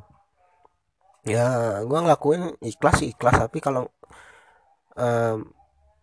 ya 1.26 1.82
gua 1.82 2.06
ngelakuin 2.06 2.54
ikhlas 2.62 3.02
ikhlas 3.02 3.34
tapi 3.34 3.58
kalau 3.58 3.90
um, 4.94 5.50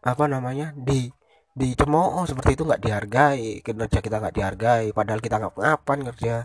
apa 0.04 0.26
namanya 0.28 0.76
di 0.76 1.08
dicemooh 1.60 2.24
seperti 2.24 2.56
itu 2.56 2.64
nggak 2.64 2.80
dihargai 2.80 3.60
kinerja 3.60 4.00
kita 4.00 4.24
nggak 4.24 4.36
dihargai 4.40 4.96
padahal 4.96 5.20
kita 5.20 5.36
nggak 5.44 5.54
ngapain 5.60 6.02
kerja. 6.16 6.36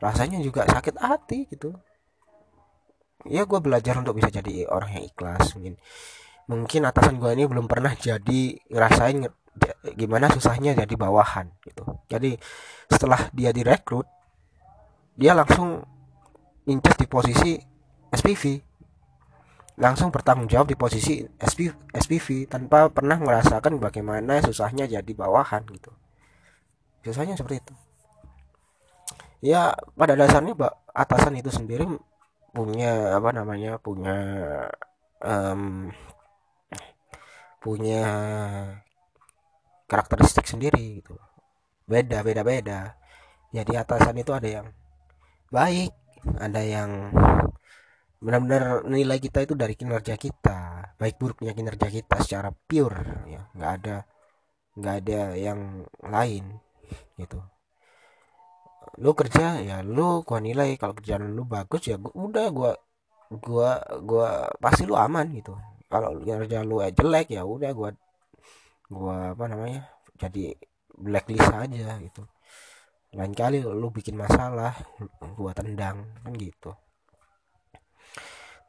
Rasanya 0.00 0.38
juga 0.40 0.64
sakit 0.64 0.96
hati 0.96 1.50
gitu. 1.50 1.74
Ya 3.28 3.44
gue 3.44 3.60
belajar 3.60 4.00
untuk 4.00 4.16
bisa 4.16 4.32
jadi 4.32 4.64
orang 4.70 4.96
yang 4.96 5.04
ikhlas 5.10 5.52
mungkin. 5.58 5.74
Mungkin 6.48 6.80
atasan 6.88 7.20
gue 7.20 7.30
ini 7.34 7.44
belum 7.44 7.66
pernah 7.66 7.92
jadi 7.92 8.56
ngerasain 8.70 9.28
gimana 9.98 10.30
susahnya 10.32 10.72
jadi 10.72 10.94
bawahan 10.94 11.50
gitu. 11.66 11.84
Jadi 12.08 12.38
setelah 12.88 13.28
dia 13.34 13.52
direkrut 13.52 14.08
dia 15.18 15.36
langsung 15.36 15.84
incas 16.64 16.96
di 16.96 17.06
posisi 17.10 17.60
SPV 18.08 18.69
langsung 19.80 20.12
bertanggung 20.12 20.44
jawab 20.44 20.68
di 20.68 20.76
posisi 20.76 21.24
SPV, 21.24 21.96
SPV 21.96 22.44
tanpa 22.44 22.92
pernah 22.92 23.16
merasakan 23.16 23.80
bagaimana 23.80 24.44
susahnya 24.44 24.84
jadi 24.84 25.12
bawahan 25.16 25.64
gitu. 25.72 25.88
Susahnya 27.00 27.32
seperti 27.32 27.64
itu. 27.64 27.74
Ya 29.40 29.72
pada 29.96 30.12
dasarnya 30.12 30.52
atasan 30.92 31.40
itu 31.40 31.48
sendiri 31.48 31.88
punya 32.52 33.16
apa 33.16 33.32
namanya 33.32 33.80
punya 33.80 34.16
um, 35.24 35.88
punya 37.64 38.04
karakteristik 39.88 40.44
sendiri 40.44 41.00
gitu. 41.00 41.16
Beda 41.88 42.20
beda 42.20 42.44
beda. 42.44 43.00
Jadi 43.56 43.80
atasan 43.80 44.20
itu 44.20 44.36
ada 44.36 44.60
yang 44.60 44.68
baik 45.48 45.90
ada 46.36 46.60
yang 46.60 47.10
benar-benar 48.20 48.84
nilai 48.84 49.16
kita 49.16 49.48
itu 49.48 49.56
dari 49.56 49.72
kinerja 49.72 50.14
kita 50.20 50.92
baik 51.00 51.16
buruknya 51.16 51.56
kinerja 51.56 51.88
kita 51.88 52.20
secara 52.20 52.52
pure 52.52 53.24
ya. 53.24 53.40
Nggak 53.56 53.72
ada 53.80 53.96
nggak 54.76 54.94
ada 55.04 55.20
yang 55.40 55.60
lain 56.04 56.44
gitu. 57.16 57.40
Lu 59.00 59.16
kerja 59.16 59.64
ya 59.64 59.80
lu 59.80 60.20
gua 60.28 60.38
nilai. 60.44 60.76
Kalau 60.76 60.92
kerjaan 60.92 61.32
lu 61.32 61.48
bagus 61.48 61.88
ya 61.88 61.96
gua, 61.96 62.12
udah 62.12 62.46
gua 62.52 62.72
gua 63.32 63.70
gua 64.04 64.28
pasti 64.60 64.84
lu 64.84 64.96
aman 65.00 65.32
gitu. 65.32 65.56
Kalau 65.88 66.20
kinerja 66.20 66.60
lu 66.60 66.84
jelek 66.84 67.32
ya 67.32 67.42
udah 67.48 67.72
gua 67.72 67.90
gua 68.92 69.32
apa 69.32 69.44
namanya 69.48 69.88
jadi 70.20 70.52
blacklist 70.92 71.48
aja 71.56 71.96
gitu. 72.04 72.28
Lain 73.16 73.32
kali 73.32 73.64
lu 73.64 73.88
bikin 73.88 74.14
masalah 74.20 74.76
gua 75.40 75.56
tendang 75.56 76.04
kan 76.20 76.32
gitu 76.36 76.76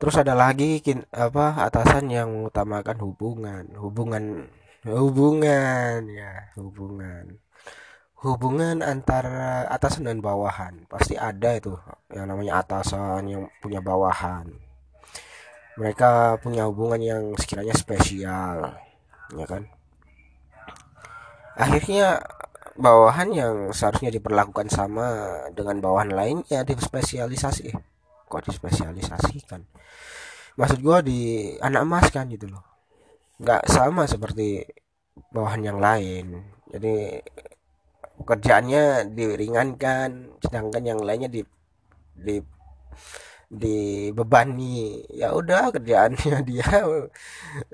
terus 0.01 0.17
ada 0.17 0.33
lagi 0.33 0.81
kin, 0.81 1.05
apa 1.13 1.61
atasan 1.61 2.09
yang 2.09 2.33
mengutamakan 2.33 2.97
hubungan. 3.05 3.69
Hubungan 3.77 4.49
hubungan 4.81 6.09
ya 6.09 6.49
hubungan. 6.57 7.37
Hubungan 8.17 8.81
antara 8.81 9.69
atasan 9.69 10.09
dan 10.09 10.25
bawahan. 10.25 10.89
Pasti 10.89 11.13
ada 11.13 11.53
itu 11.53 11.77
yang 12.09 12.33
namanya 12.33 12.65
atasan 12.65 13.29
yang 13.29 13.43
punya 13.61 13.77
bawahan. 13.77 14.49
Mereka 15.77 16.41
punya 16.41 16.65
hubungan 16.65 17.01
yang 17.01 17.23
sekiranya 17.37 17.77
spesial 17.77 18.73
ya 19.37 19.45
kan? 19.45 19.69
Akhirnya 21.53 22.25
bawahan 22.73 23.29
yang 23.37 23.55
seharusnya 23.69 24.09
diperlakukan 24.09 24.73
sama 24.73 25.37
dengan 25.53 25.77
bawahan 25.77 26.09
lainnya 26.09 26.65
dispesialisasi 26.65 27.90
kok 28.31 28.47
dispesialisasikan. 28.47 29.67
Maksud 30.55 30.79
gue 30.79 30.97
di 31.03 31.19
anak 31.59 31.83
emas 31.83 32.07
kan 32.07 32.31
gitu 32.31 32.47
loh. 32.47 32.63
Nggak 33.43 33.67
sama 33.67 34.07
seperti 34.07 34.63
bawahan 35.35 35.61
yang 35.67 35.79
lain. 35.83 36.39
Jadi 36.71 37.19
pekerjaannya 38.23 39.11
diringankan 39.11 40.39
sedangkan 40.39 40.83
yang 40.87 40.99
lainnya 41.03 41.27
di 41.27 41.43
di 42.15 42.39
dibebani. 43.51 45.03
Ya 45.11 45.35
udah 45.35 45.75
kerjaannya 45.75 46.39
dia 46.49 46.71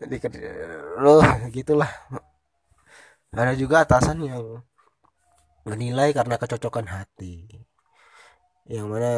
di 0.10 0.18
loh 0.98 1.22
gitulah. 1.54 1.92
Ada 3.38 3.54
juga 3.54 3.86
atasan 3.86 4.26
yang 4.26 4.66
menilai 5.68 6.16
karena 6.16 6.40
kecocokan 6.42 6.88
hati. 6.90 7.46
Yang 8.66 8.86
mana 8.88 9.14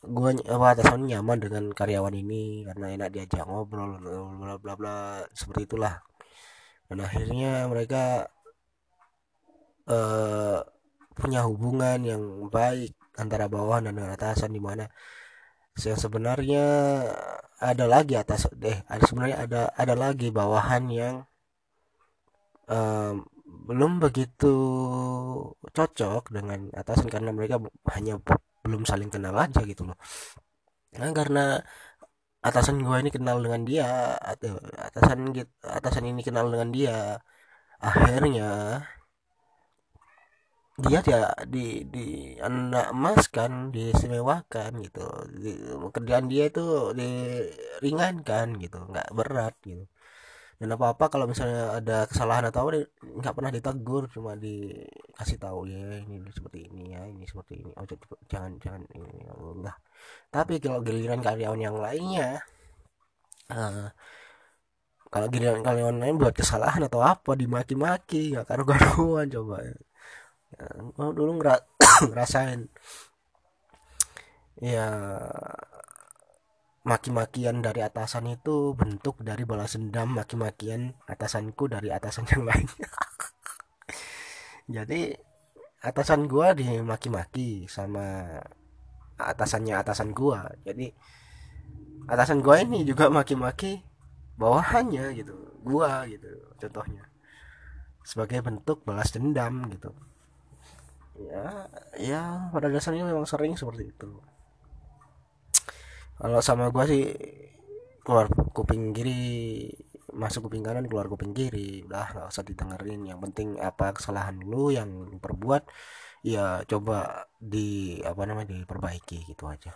gue 0.00 0.30
apa 0.48 0.66
atasan 0.72 1.04
nyaman 1.10 1.38
dengan 1.44 1.64
karyawan 1.76 2.16
ini 2.16 2.64
karena 2.68 2.86
enak 2.96 3.08
diajak 3.12 3.44
ngobrol 3.44 4.00
bla 4.40 4.56
bla 4.56 4.74
bla 4.78 4.96
seperti 5.36 5.68
itulah. 5.68 6.00
Dan 6.88 7.04
akhirnya 7.06 7.68
mereka 7.70 8.26
uh, 9.86 10.58
punya 11.14 11.44
hubungan 11.46 11.98
yang 12.02 12.22
baik 12.48 12.96
antara 13.18 13.46
bawahan 13.52 13.92
dan 13.92 14.10
atasan 14.16 14.50
di 14.56 14.62
mana 14.62 14.88
yang 15.80 15.98
sebenarnya 16.00 16.64
ada 17.60 17.84
lagi 17.84 18.14
atas 18.16 18.48
deh 18.56 18.76
ada 18.88 19.02
sebenarnya 19.04 19.38
ada 19.44 19.60
ada 19.76 19.94
lagi 19.96 20.28
bawahan 20.32 20.84
yang 20.92 21.16
um, 22.68 23.24
belum 23.68 24.00
begitu 24.00 24.54
cocok 25.76 26.32
dengan 26.32 26.72
atasan 26.72 27.08
karena 27.12 27.30
mereka 27.36 27.60
hanya 27.92 28.18
belum 28.64 28.82
saling 28.90 29.10
kenal 29.14 29.34
aja 29.44 29.60
gitu 29.70 29.82
loh. 29.88 29.96
Nah 31.00 31.10
karena 31.18 31.40
atasan 32.48 32.76
gue 32.86 32.96
ini 33.02 33.10
kenal 33.16 33.36
dengan 33.44 33.62
dia 33.68 33.86
atau 34.32 34.56
atasan 34.86 35.18
atasan 35.78 36.04
ini 36.10 36.20
kenal 36.28 36.46
dengan 36.52 36.70
dia 36.76 36.96
akhirnya 37.88 38.48
dia 40.84 40.98
dia 41.06 41.18
di 41.54 41.84
di 41.94 42.00
anak 42.46 42.86
emas 42.96 43.22
kan 43.36 43.52
diistimewakan 43.74 44.70
gitu. 44.86 45.00
Di, 45.42 45.50
kerjaan 45.96 46.26
dia 46.32 46.44
itu 46.50 46.60
diringankan 46.98 48.46
gitu 48.62 48.76
nggak 48.90 49.08
berat 49.18 49.54
gitu 49.68 49.84
dan 50.60 50.68
apa 50.76 50.92
apa 50.92 51.04
kalau 51.08 51.24
misalnya 51.24 51.72
ada 51.80 52.04
kesalahan 52.04 52.52
atau 52.52 52.68
apa 52.68 52.84
nggak 53.00 53.32
pernah 53.32 53.48
ditegur 53.48 54.12
cuma 54.12 54.36
dikasih 54.36 55.40
tahu 55.40 55.64
ya 55.72 56.04
ini 56.04 56.20
seperti 56.28 56.68
ini 56.68 56.92
ya 56.92 57.00
ini 57.08 57.24
seperti 57.24 57.64
ini 57.64 57.72
oh 57.72 57.84
jangan 58.28 58.60
jangan 58.60 58.84
ini 58.92 59.24
Allah 59.32 59.72
tapi 60.28 60.60
kalau 60.60 60.84
giliran 60.84 61.24
karyawan 61.24 61.60
yang 61.64 61.76
lainnya 61.80 62.44
uh, 63.48 63.88
kalau 65.08 65.26
giliran 65.32 65.64
karyawan 65.64 65.96
lain 65.96 66.20
buat 66.20 66.36
kesalahan 66.36 66.84
atau 66.84 67.00
apa 67.00 67.32
dimaki-maki 67.34 68.36
nggak 68.36 68.46
karu-karuan 68.46 69.26
coba 69.32 69.64
ya. 69.64 69.76
Ya, 70.50 70.66
dulu 70.98 71.30
ngera 71.40 71.56
ngerasain 72.10 72.68
ya 74.60 74.86
maki-makian 76.80 77.60
dari 77.60 77.84
atasan 77.84 78.32
itu 78.32 78.72
bentuk 78.72 79.20
dari 79.20 79.44
balas 79.44 79.76
dendam 79.76 80.16
maki-makian 80.16 80.96
atasanku 81.04 81.68
dari 81.68 81.92
atasan 81.92 82.24
yang 82.32 82.48
lainnya 82.48 82.88
jadi 84.80 85.20
atasan 85.80 86.28
gua 86.28 86.52
dimaki-maki 86.52 87.64
sama 87.64 88.28
atasannya 89.16 89.74
atasan 89.80 90.12
gua. 90.12 90.48
Jadi 90.64 90.92
atasan 92.08 92.44
gua 92.44 92.60
ini 92.60 92.84
juga 92.84 93.08
maki-maki 93.08 93.80
bawahannya 94.40 95.12
gitu 95.20 95.36
gua 95.60 96.08
gitu 96.08 96.32
contohnya 96.56 97.04
sebagai 98.00 98.40
bentuk 98.40 98.84
balas 98.84 99.12
dendam 99.12 99.68
gitu. 99.72 99.92
Ya 101.20 101.68
ya 102.00 102.22
pada 102.48 102.72
dasarnya 102.72 103.04
memang 103.04 103.28
sering 103.28 103.56
seperti 103.56 103.92
itu 103.92 104.10
kalau 106.20 106.40
sama 106.44 106.68
gua 106.68 106.84
sih 106.84 107.16
keluar 108.04 108.28
kuping 108.52 108.92
kiri 108.92 109.72
masuk 110.12 110.50
kuping 110.50 110.66
kanan 110.66 110.86
keluar 110.86 111.06
kuping 111.06 111.32
kiri. 111.34 111.86
Udah 111.86 112.10
nggak 112.12 112.28
usah 112.30 112.44
didengerin. 112.46 113.06
Yang 113.06 113.20
penting 113.30 113.48
apa 113.62 113.94
kesalahan 113.94 114.36
lu 114.42 114.74
yang 114.74 115.18
perbuat 115.18 115.66
ya 116.26 116.60
coba 116.68 117.26
di 117.40 117.98
apa 118.04 118.22
namanya 118.28 118.52
diperbaiki 118.52 119.30
gitu 119.30 119.48
aja. 119.48 119.72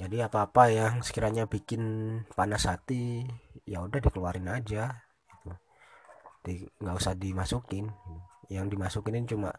Jadi 0.00 0.16
apa-apa 0.24 0.72
yang 0.72 1.04
sekiranya 1.04 1.44
bikin 1.44 1.82
panas 2.32 2.64
hati 2.64 3.28
ya 3.68 3.84
udah 3.84 4.00
dikeluarin 4.00 4.48
aja 4.48 5.04
gitu. 5.28 5.50
nggak 6.80 6.96
usah 6.96 7.14
dimasukin. 7.14 7.92
Yang 8.48 8.66
dimasukin 8.76 9.28
cuma 9.28 9.52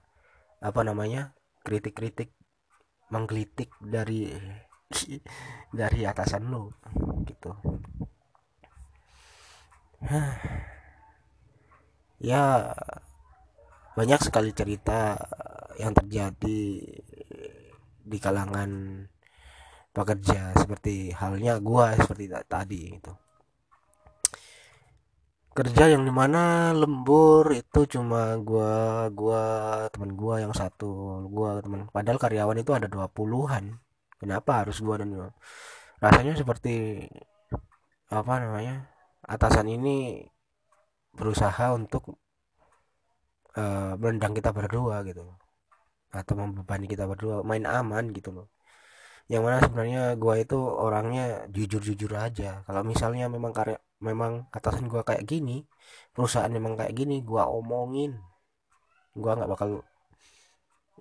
apa 0.62 0.82
namanya 0.82 1.38
kritik-kritik 1.62 2.34
menggelitik 3.14 3.70
dari 3.80 4.34
dari 5.80 6.00
atasan 6.06 6.52
lo 6.52 6.76
gitu. 7.28 7.52
Ya 12.22 12.74
banyak 13.98 14.22
sekali 14.22 14.54
cerita 14.54 15.18
yang 15.82 15.94
terjadi 15.98 16.62
di 18.02 18.18
kalangan 18.22 18.72
pekerja 19.92 20.56
seperti 20.56 21.12
halnya 21.12 21.60
gua 21.60 21.98
seperti 22.00 22.26
tadi 22.48 22.82
gitu. 22.98 23.14
Kerja 25.52 25.92
yang 25.92 26.08
di 26.08 26.14
mana 26.16 26.72
lembur 26.72 27.52
itu 27.52 27.84
cuma 27.92 28.40
gua 28.40 29.06
gua 29.12 29.44
teman 29.92 30.16
gua 30.16 30.40
yang 30.40 30.56
satu 30.56 31.28
gua 31.28 31.60
teman 31.60 31.92
padahal 31.92 32.22
karyawan 32.24 32.64
itu 32.64 32.72
ada 32.72 32.88
dua 32.88 33.12
puluhan 33.12 33.76
kenapa 34.22 34.52
harus 34.62 34.78
gua 34.86 34.96
dan 35.02 35.10
gua 35.18 35.30
rasanya 36.04 36.34
seperti 36.42 36.74
apa 38.12 38.34
namanya 38.44 38.76
atasan 39.34 39.68
ini 39.78 40.28
berusaha 41.18 41.66
untuk 41.80 42.04
uh, 43.60 43.94
melendang 44.00 44.34
kita 44.38 44.52
berdua 44.58 45.04
gitu. 45.08 45.24
Atau 46.12 46.34
membebani 46.40 46.86
kita 46.92 47.08
berdua 47.08 47.36
main 47.50 47.64
aman 47.64 48.12
gitu 48.18 48.30
loh. 48.36 48.48
Yang 49.32 49.42
mana 49.46 49.58
sebenarnya 49.64 50.02
gua 50.24 50.36
itu 50.44 50.58
orangnya 50.60 51.24
jujur-jujur 51.56 52.12
aja. 52.16 52.64
Kalau 52.68 52.82
misalnya 52.92 53.26
memang 53.32 53.52
karya 53.58 53.78
memang 54.02 54.50
atasan 54.58 54.90
gua 54.92 55.02
kayak 55.06 55.24
gini 55.30 55.64
perusahaan 56.14 56.50
memang 56.50 56.74
kayak 56.80 56.94
gini 57.00 57.22
gua 57.22 57.44
omongin 57.48 58.18
gua 59.14 59.32
nggak 59.38 59.52
bakal 59.54 59.70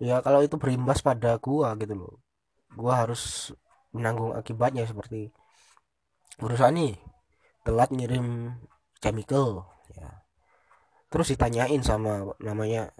ya 0.08 0.16
kalau 0.24 0.40
itu 0.46 0.56
berimbas 0.62 1.00
pada 1.08 1.30
gua 1.40 1.68
gitu 1.80 1.94
loh 2.00 2.14
gua 2.74 3.06
harus 3.06 3.54
menanggung 3.90 4.34
akibatnya 4.34 4.86
seperti 4.86 5.34
perusahaan 6.38 6.72
nih 6.74 6.94
telat 7.66 7.90
ngirim 7.92 8.56
chemical 9.02 9.66
ya. 9.94 10.24
Terus 11.10 11.34
ditanyain 11.34 11.82
sama 11.82 12.34
namanya 12.38 12.94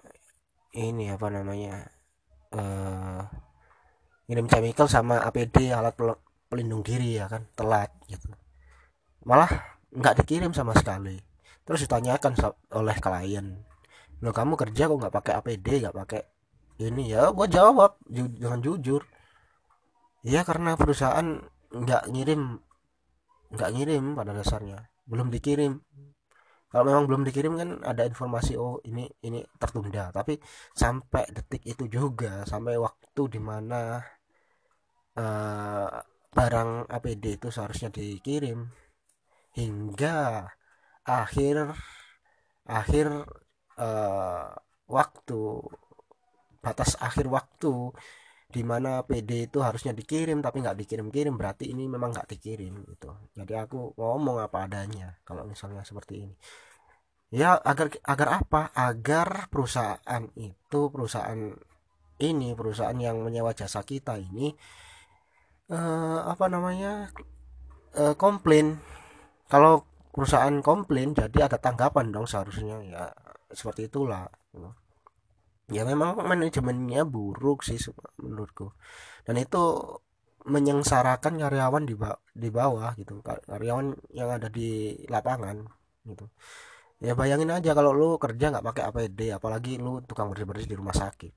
ini 0.74 1.10
apa 1.10 1.30
namanya 1.30 1.86
uh, 2.54 3.22
ngirim 4.26 4.46
chemical 4.50 4.86
sama 4.90 5.22
APD 5.26 5.70
alat 5.70 5.94
pelindung 6.50 6.82
diri 6.82 7.18
ya 7.18 7.30
kan 7.30 7.46
telat 7.54 7.94
gitu. 8.10 8.26
Malah 9.22 9.50
nggak 9.94 10.22
dikirim 10.22 10.50
sama 10.50 10.74
sekali. 10.74 11.18
Terus 11.62 11.86
ditanyakan 11.86 12.34
oleh 12.74 12.96
klien 12.98 13.46
lo 14.20 14.36
kamu 14.36 14.52
kerja 14.52 14.84
kok 14.84 15.00
nggak 15.00 15.14
pakai 15.16 15.32
APD 15.40 15.66
nggak 15.80 15.96
pakai 15.96 16.22
ini? 16.84 17.14
Ya 17.14 17.32
gue 17.32 17.46
jawab 17.48 17.96
ju 18.04 18.28
dengan 18.28 18.60
jujur 18.60 19.00
ya 20.24 20.40
karena 20.48 20.76
perusahaan 20.80 21.28
nggak 21.70 22.02
ngirim 22.12 22.42
nggak 23.54 23.70
ngirim 23.74 24.04
pada 24.18 24.32
dasarnya. 24.38 24.78
Belum 25.10 25.28
dikirim. 25.34 25.72
Kalau 26.70 26.84
memang 26.86 27.04
belum 27.10 27.22
dikirim 27.26 27.52
kan 27.58 27.70
ada 27.82 28.06
informasi 28.06 28.54
oh 28.54 28.78
ini 28.86 29.10
ini 29.26 29.42
tertunda. 29.58 30.14
Tapi 30.14 30.38
sampai 30.82 31.24
detik 31.34 31.62
itu 31.66 31.84
juga 31.90 32.46
sampai 32.46 32.78
waktu 32.78 33.22
di 33.34 33.40
mana 33.42 33.98
uh, 35.18 35.90
barang 36.30 36.70
APD 36.86 37.24
itu 37.38 37.48
seharusnya 37.50 37.90
dikirim 37.90 38.58
hingga 39.58 40.46
akhir 41.04 41.74
akhir 42.78 43.06
uh, 43.78 44.48
waktu 44.96 45.40
batas 46.64 46.94
akhir 47.00 47.26
waktu 47.36 47.72
di 48.50 48.62
mana 48.66 49.06
PD 49.06 49.46
itu 49.46 49.62
harusnya 49.62 49.94
dikirim 49.94 50.42
tapi 50.42 50.58
nggak 50.62 50.78
dikirim-kirim 50.82 51.38
berarti 51.38 51.70
ini 51.70 51.86
memang 51.86 52.10
nggak 52.10 52.28
dikirim 52.34 52.82
gitu. 52.90 53.10
Jadi 53.38 53.54
aku 53.54 53.94
ngomong 53.94 54.42
apa 54.42 54.66
adanya 54.66 55.14
kalau 55.22 55.46
misalnya 55.46 55.86
seperti 55.86 56.26
ini. 56.26 56.34
Ya 57.30 57.54
agar 57.62 57.94
agar 58.02 58.28
apa? 58.42 58.62
Agar 58.74 59.46
perusahaan 59.54 60.22
itu 60.34 60.80
perusahaan 60.90 61.54
ini 62.20 62.48
perusahaan 62.58 62.98
yang 62.98 63.22
menyewa 63.22 63.54
jasa 63.54 63.86
kita 63.86 64.18
ini 64.18 64.50
uh, 65.70 66.26
apa 66.26 66.50
namanya 66.50 67.14
uh, 67.94 68.14
komplain. 68.18 68.82
Kalau 69.46 69.86
perusahaan 70.10 70.58
komplain 70.58 71.14
jadi 71.14 71.46
ada 71.46 71.58
tanggapan 71.62 72.10
dong 72.10 72.26
seharusnya 72.26 72.82
ya 72.82 73.14
seperti 73.50 73.86
itulah 73.86 74.26
ya 75.70 75.82
memang 75.86 76.18
manajemennya 76.18 77.06
buruk 77.06 77.62
sih 77.62 77.78
menurutku. 78.18 78.74
Dan 79.26 79.38
itu 79.38 79.62
menyengsarakan 80.40 81.36
karyawan 81.36 81.84
di, 81.84 81.94
ba 81.94 82.16
di 82.32 82.48
bawah 82.48 82.96
gitu 82.96 83.20
karyawan 83.22 83.92
yang 84.12 84.28
ada 84.34 84.48
di 84.48 84.96
lapangan 85.06 85.62
gitu. 86.08 86.26
Ya 87.00 87.16
bayangin 87.16 87.48
aja 87.52 87.72
kalau 87.72 87.96
lu 87.96 88.20
kerja 88.20 88.52
nggak 88.52 88.64
pakai 88.66 88.82
APD 88.92 89.20
apalagi 89.32 89.80
lu 89.80 90.04
tukang 90.04 90.28
bersih 90.28 90.44
bersih 90.48 90.68
di 90.68 90.76
rumah 90.76 90.96
sakit. 90.96 91.32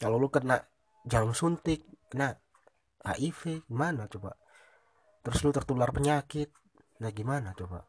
Kalau 0.00 0.16
lu 0.20 0.28
kena 0.28 0.60
jarum 1.08 1.32
suntik 1.32 1.84
kena 2.12 2.36
HIV 3.04 3.68
gimana 3.68 4.08
coba? 4.08 4.36
Terus 5.24 5.40
lu 5.44 5.50
tertular 5.56 5.88
penyakit 5.92 6.52
nah 7.00 7.10
gimana 7.10 7.50
coba 7.58 7.82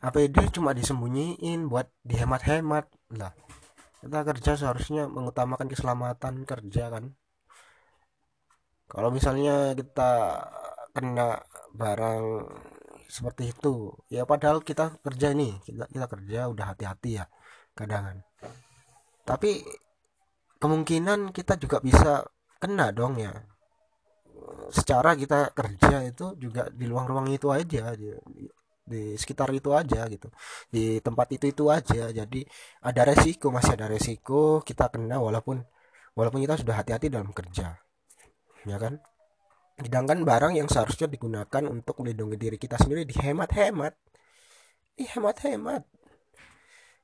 APD 0.00 0.48
cuma 0.56 0.72
disembunyiin 0.72 1.68
buat 1.68 1.92
dihemat-hemat. 2.08 2.88
Lah 3.20 3.32
kita 4.00 4.18
kerja 4.24 4.52
seharusnya 4.56 5.04
mengutamakan 5.12 5.68
keselamatan 5.68 6.48
kerja 6.48 6.88
kan. 6.88 7.12
Kalau 8.88 9.12
misalnya 9.12 9.76
kita 9.76 10.40
kena 10.96 11.44
barang 11.76 12.48
seperti 13.10 13.50
itu 13.50 13.90
ya 14.06 14.22
padahal 14.22 14.62
kita 14.62 14.98
kerja 15.02 15.34
nih 15.34 15.58
kita 15.66 15.86
kita 15.90 16.06
kerja 16.06 16.38
udah 16.50 16.66
hati-hati 16.74 17.10
ya 17.20 17.24
kadang 17.76 18.02
kan. 18.08 18.18
Tapi 19.28 19.62
kemungkinan 20.58 21.30
kita 21.36 21.60
juga 21.60 21.78
bisa 21.84 22.24
kena 22.56 22.88
dong 22.90 23.20
ya. 23.20 23.36
Secara 24.72 25.12
kita 25.14 25.52
kerja 25.52 26.08
itu 26.08 26.34
juga 26.40 26.72
di 26.72 26.88
ruang-ruang 26.88 27.28
itu 27.30 27.52
aja 27.52 27.92
di, 28.90 29.14
sekitar 29.14 29.54
itu 29.54 29.70
aja 29.70 30.02
gitu. 30.10 30.28
Di 30.66 30.98
tempat 30.98 31.30
itu 31.30 31.46
itu 31.46 31.64
aja. 31.70 32.10
Jadi 32.10 32.42
ada 32.82 33.02
resiko 33.06 33.54
masih 33.54 33.78
ada 33.78 33.86
resiko 33.86 34.60
kita 34.66 34.90
kena 34.90 35.22
walaupun 35.22 35.62
walaupun 36.18 36.42
kita 36.42 36.58
sudah 36.58 36.82
hati-hati 36.82 37.06
dalam 37.08 37.30
kerja. 37.30 37.78
Ya 38.66 38.76
kan? 38.76 38.98
Sedangkan 39.80 40.26
barang 40.26 40.58
yang 40.58 40.68
seharusnya 40.68 41.08
digunakan 41.08 41.62
untuk 41.70 42.02
melindungi 42.02 42.36
diri 42.36 42.58
kita 42.60 42.76
sendiri 42.76 43.08
dihemat-hemat. 43.08 43.94
Dihemat-hemat. 44.98 45.82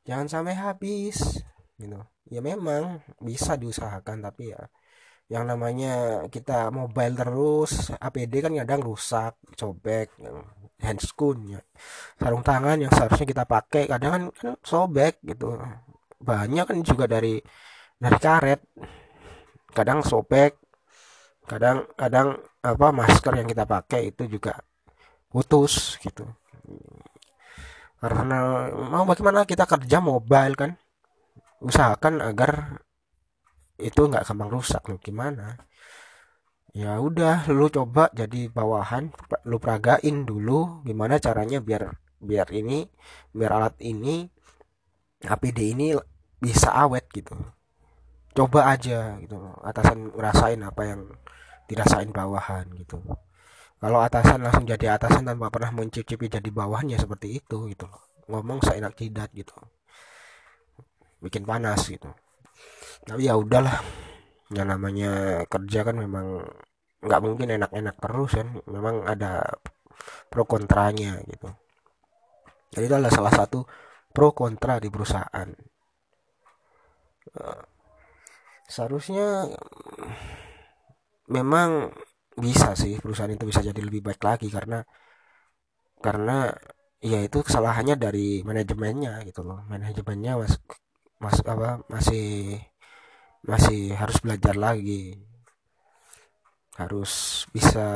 Jangan 0.05 0.27
sampai 0.29 0.55
habis 0.59 1.41
gitu. 1.79 2.01
Ya 2.27 2.43
memang 2.43 3.07
bisa 3.23 3.55
diusahakan 3.55 4.19
tapi 4.19 4.51
ya 4.51 4.61
yang 5.27 5.45
namanya 5.51 6.23
kita 6.31 6.71
mobile 6.71 7.19
terus 7.19 7.91
APD 7.99 8.47
kan 8.47 8.53
kadang 8.55 8.81
rusak 8.87 9.35
sobek 9.59 10.15
handscoon 10.79 11.59
ya. 11.59 11.61
Sarung 12.21 12.47
tangan 12.47 12.79
yang 12.79 12.93
seharusnya 12.95 13.27
kita 13.27 13.45
pakai 13.49 13.91
kadang 13.91 14.11
kan, 14.13 14.23
kan 14.39 14.55
sobek 14.63 15.19
gitu. 15.27 15.59
Banyak 16.23 16.65
kan 16.71 16.79
juga 16.87 17.11
dari 17.11 17.43
dari 17.99 18.19
karet. 18.23 18.61
Kadang 19.75 20.01
sobek 20.07 20.63
kadang 21.47 21.87
kadang 21.95 22.39
apa 22.63 22.91
masker 22.91 23.39
yang 23.39 23.47
kita 23.47 23.65
pakai 23.67 24.11
itu 24.15 24.27
juga 24.31 24.59
putus 25.31 25.99
gitu. 26.03 26.27
Karena 27.99 28.69
mau 28.71 29.03
bagaimana 29.09 29.43
kita 29.49 29.67
kerja 29.67 29.99
mobile 29.99 30.55
kan? 30.55 30.71
Usahakan 31.65 32.21
agar 32.21 32.83
itu 33.77 34.01
nggak 34.09 34.25
gampang 34.25 34.51
rusak 34.53 34.83
lu 34.89 34.97
gimana? 34.97 35.61
Ya 36.77 37.01
udah 37.01 37.49
lu 37.49 37.73
coba 37.73 38.13
jadi 38.13 38.53
bawahan 38.53 39.09
lu 39.49 39.57
peragain 39.57 40.29
dulu 40.29 40.85
gimana 40.85 41.17
caranya 41.17 41.61
biar 41.61 41.97
biar 42.21 42.49
ini 42.53 42.85
biar 43.33 43.51
alat 43.57 43.77
ini 43.81 44.29
APD 45.25 45.73
ini 45.73 45.97
bisa 46.37 46.73
awet 46.73 47.09
gitu. 47.17 47.33
Coba 48.37 48.69
aja 48.77 49.17
gitu 49.25 49.41
atasan 49.65 50.13
ngerasain 50.13 50.61
apa 50.61 50.83
yang 50.85 51.01
dirasain 51.69 52.13
bawahan 52.13 52.69
gitu. 52.77 53.01
Kalau 53.81 54.01
atasan 54.01 54.45
langsung 54.45 54.69
jadi 54.69 54.97
atasan 54.97 55.25
tanpa 55.25 55.49
pernah 55.53 55.73
mencicipi 55.73 56.29
jadi 56.29 56.49
bawahan 56.53 56.93
ya 56.93 56.99
seperti 57.01 57.41
itu 57.41 57.73
gitu 57.73 57.89
ngomong 58.29 58.61
seenak 58.61 58.97
jidat 59.01 59.33
gitu. 59.33 59.57
Bikin 61.25 61.49
panas 61.49 61.89
gitu 61.89 62.13
tapi 63.07 63.31
ya 63.31 63.35
udahlah. 63.39 63.79
Yang 64.51 64.69
namanya 64.75 65.11
kerja 65.51 65.81
kan 65.87 65.97
memang 65.99 66.27
nggak 67.03 67.23
mungkin 67.23 67.49
enak-enak 67.57 67.97
terus 68.03 68.33
kan. 68.39 68.49
Memang 68.67 69.07
ada 69.07 69.47
pro 70.31 70.45
kontranya 70.45 71.23
gitu. 71.31 71.49
Jadi 72.75 72.85
itu 72.87 72.95
adalah 72.99 73.15
salah 73.15 73.35
satu 73.35 73.65
pro 74.11 74.35
kontra 74.35 74.83
di 74.83 74.89
perusahaan. 74.91 75.49
Eh, 77.37 77.63
seharusnya 78.67 79.47
memang 81.31 81.91
bisa 82.37 82.77
sih 82.77 83.01
perusahaan 83.01 83.33
itu 83.33 83.49
bisa 83.49 83.65
jadi 83.65 83.81
lebih 83.81 84.03
baik 84.05 84.21
lagi 84.21 84.49
karena 84.53 84.85
karena 86.05 86.53
ya 87.01 87.19
itu 87.25 87.39
kesalahannya 87.47 87.97
dari 87.97 88.43
manajemennya 88.49 89.25
gitu 89.29 89.41
loh. 89.49 89.65
Manajemennya 89.73 90.33
mas 90.41 90.55
mas 91.23 91.39
apa 91.53 91.81
masih 91.89 92.61
masih 93.47 93.95
harus 93.95 94.19
belajar 94.21 94.55
lagi. 94.59 95.17
Harus 96.77 97.47
bisa 97.55 97.87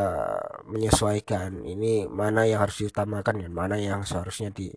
menyesuaikan 0.65 1.53
ini 1.69 2.09
mana 2.09 2.49
yang 2.49 2.65
harus 2.65 2.81
diutamakan 2.81 3.45
dan 3.45 3.53
mana 3.53 3.77
yang 3.77 4.01
seharusnya 4.09 4.49
di 4.49 4.73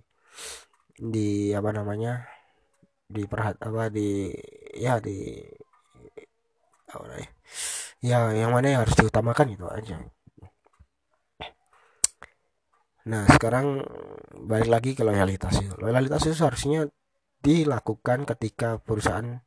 di 0.97 1.55
apa 1.55 1.71
namanya 1.71 2.27
di 3.07 3.23
perhat 3.29 3.55
apa 3.63 3.87
di 3.87 4.27
ya 4.75 4.99
di 4.99 5.39
apa 6.91 7.05
ya, 7.15 7.29
ya 8.03 8.17
yang 8.35 8.51
mana 8.51 8.67
yang 8.75 8.81
harus 8.83 8.97
diutamakan 8.99 9.55
itu 9.55 9.65
aja. 9.71 9.97
Nah 13.07 13.23
sekarang 13.31 13.83
balik 14.47 14.69
lagi 14.71 14.91
ke 14.95 15.03
loyalitas 15.03 15.59
itu. 15.63 15.75
Loyalitas 15.79 16.23
itu 16.27 16.35
seharusnya 16.39 16.87
dilakukan 17.43 18.23
ketika 18.23 18.79
perusahaan 18.79 19.43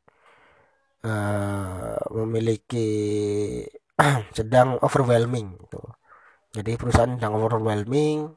memiliki 2.11 2.89
sedang 4.37 4.77
overwhelming 4.83 5.57
gitu. 5.67 5.83
Jadi 6.57 6.73
perusahaan 6.81 7.17
sedang 7.21 7.37
overwhelming, 7.37 8.33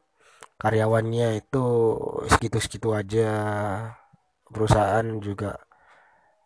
karyawannya 0.59 1.39
itu 1.39 1.65
segitu-segitu 2.27 2.91
aja. 2.91 3.31
Perusahaan 4.49 5.07
juga 5.21 5.55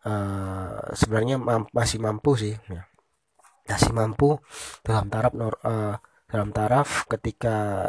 uh, 0.06 0.92
sebenarnya 0.94 1.40
mamp 1.40 1.72
masih 1.74 1.98
mampu 1.98 2.36
sih, 2.36 2.54
ya. 2.68 2.84
masih 3.66 3.90
mampu 3.96 4.38
dalam 4.84 5.08
taraf 5.08 5.32
uh, 5.34 5.96
dalam 6.28 6.50
taraf 6.52 7.08
ketika 7.08 7.88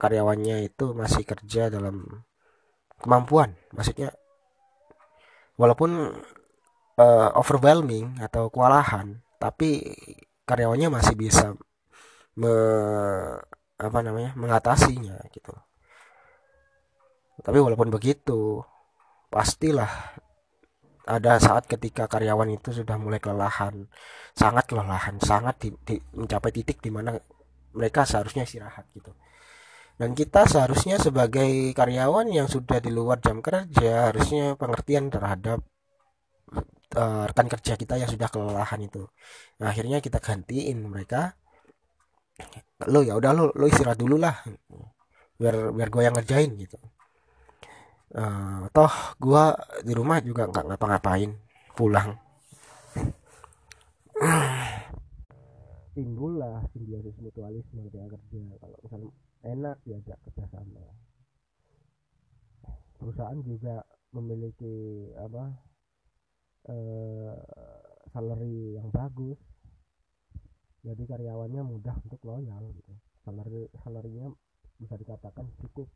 karyawannya 0.00 0.64
itu 0.64 0.96
masih 0.96 1.22
kerja 1.28 1.68
dalam 1.68 2.24
kemampuan, 3.00 3.56
maksudnya 3.76 4.16
walaupun 5.60 6.16
uh, 7.00 7.28
overwhelming 7.32 8.20
atau 8.20 8.52
kewalahan 8.52 9.24
tapi 9.40 9.96
karyawannya 10.44 10.92
masih 10.92 11.16
bisa 11.16 11.56
me, 12.36 12.52
apa 13.80 13.98
namanya 14.04 14.36
mengatasinya 14.36 15.16
gitu. 15.32 15.56
Tapi 17.40 17.56
walaupun 17.56 17.88
begitu 17.88 18.60
pastilah 19.32 19.88
ada 21.08 21.40
saat 21.40 21.64
ketika 21.64 22.04
karyawan 22.04 22.52
itu 22.52 22.76
sudah 22.76 23.00
mulai 23.00 23.18
kelelahan 23.18 23.88
sangat 24.36 24.68
kelelahan 24.68 25.16
sangat 25.18 25.56
di, 25.58 25.68
di, 25.82 25.96
mencapai 26.12 26.52
titik 26.52 26.84
di 26.84 26.92
mana 26.92 27.16
mereka 27.72 28.04
seharusnya 28.04 28.44
istirahat 28.44 28.84
gitu. 28.92 29.16
Dan 29.96 30.12
kita 30.16 30.44
seharusnya 30.48 30.96
sebagai 31.00 31.72
karyawan 31.72 32.28
yang 32.28 32.48
sudah 32.48 32.80
di 32.80 32.92
luar 32.92 33.20
jam 33.24 33.40
kerja 33.40 34.12
harusnya 34.12 34.56
pengertian 34.56 35.08
terhadap 35.12 35.64
uh, 36.96 37.24
rekan 37.30 37.46
kerja 37.46 37.74
kita 37.78 37.94
yang 38.00 38.10
sudah 38.10 38.28
kelelahan 38.30 38.80
itu. 38.82 39.06
Nah, 39.62 39.70
akhirnya 39.70 40.02
kita 40.02 40.18
gantiin 40.18 40.86
mereka. 40.86 41.36
Lo 42.88 43.04
ya 43.04 43.20
udah 43.20 43.36
lo 43.36 43.44
lo 43.52 43.64
istirahat 43.68 44.00
dulu 44.00 44.16
lah 44.16 44.32
biar 45.36 45.76
biar 45.76 45.88
gue 45.92 46.02
yang 46.04 46.16
ngerjain 46.16 46.50
gitu. 46.56 46.80
Uh, 48.10 48.66
toh 48.72 48.90
gue 49.20 49.44
di 49.84 49.92
rumah 49.94 50.18
juga 50.24 50.48
nggak 50.48 50.64
ngapa-ngapain 50.72 51.30
pulang. 51.76 52.16
Timbul 55.92 56.40
lah 56.40 56.64
simbiosis 56.72 57.16
mutualisme 57.20 57.84
ketika 57.88 58.16
kerja. 58.16 58.40
Kalau 58.56 58.76
misalnya 58.84 59.10
enak 59.44 59.76
diajak 59.84 60.18
kerja 60.24 60.44
sama. 60.48 60.84
Perusahaan 63.00 63.40
juga 63.44 63.84
memiliki 64.12 65.08
apa 65.16 65.69
eh, 66.68 67.34
salary 68.12 68.76
yang 68.76 68.88
bagus. 68.92 69.38
Jadi 70.80 71.02
karyawannya 71.04 71.62
mudah 71.64 71.96
untuk 72.04 72.20
loyal 72.24 72.72
gitu. 72.72 72.92
Salary 73.24 73.68
salarynya 73.84 74.32
bisa 74.80 74.96
dikatakan 74.96 75.48
cukup. 75.60 75.88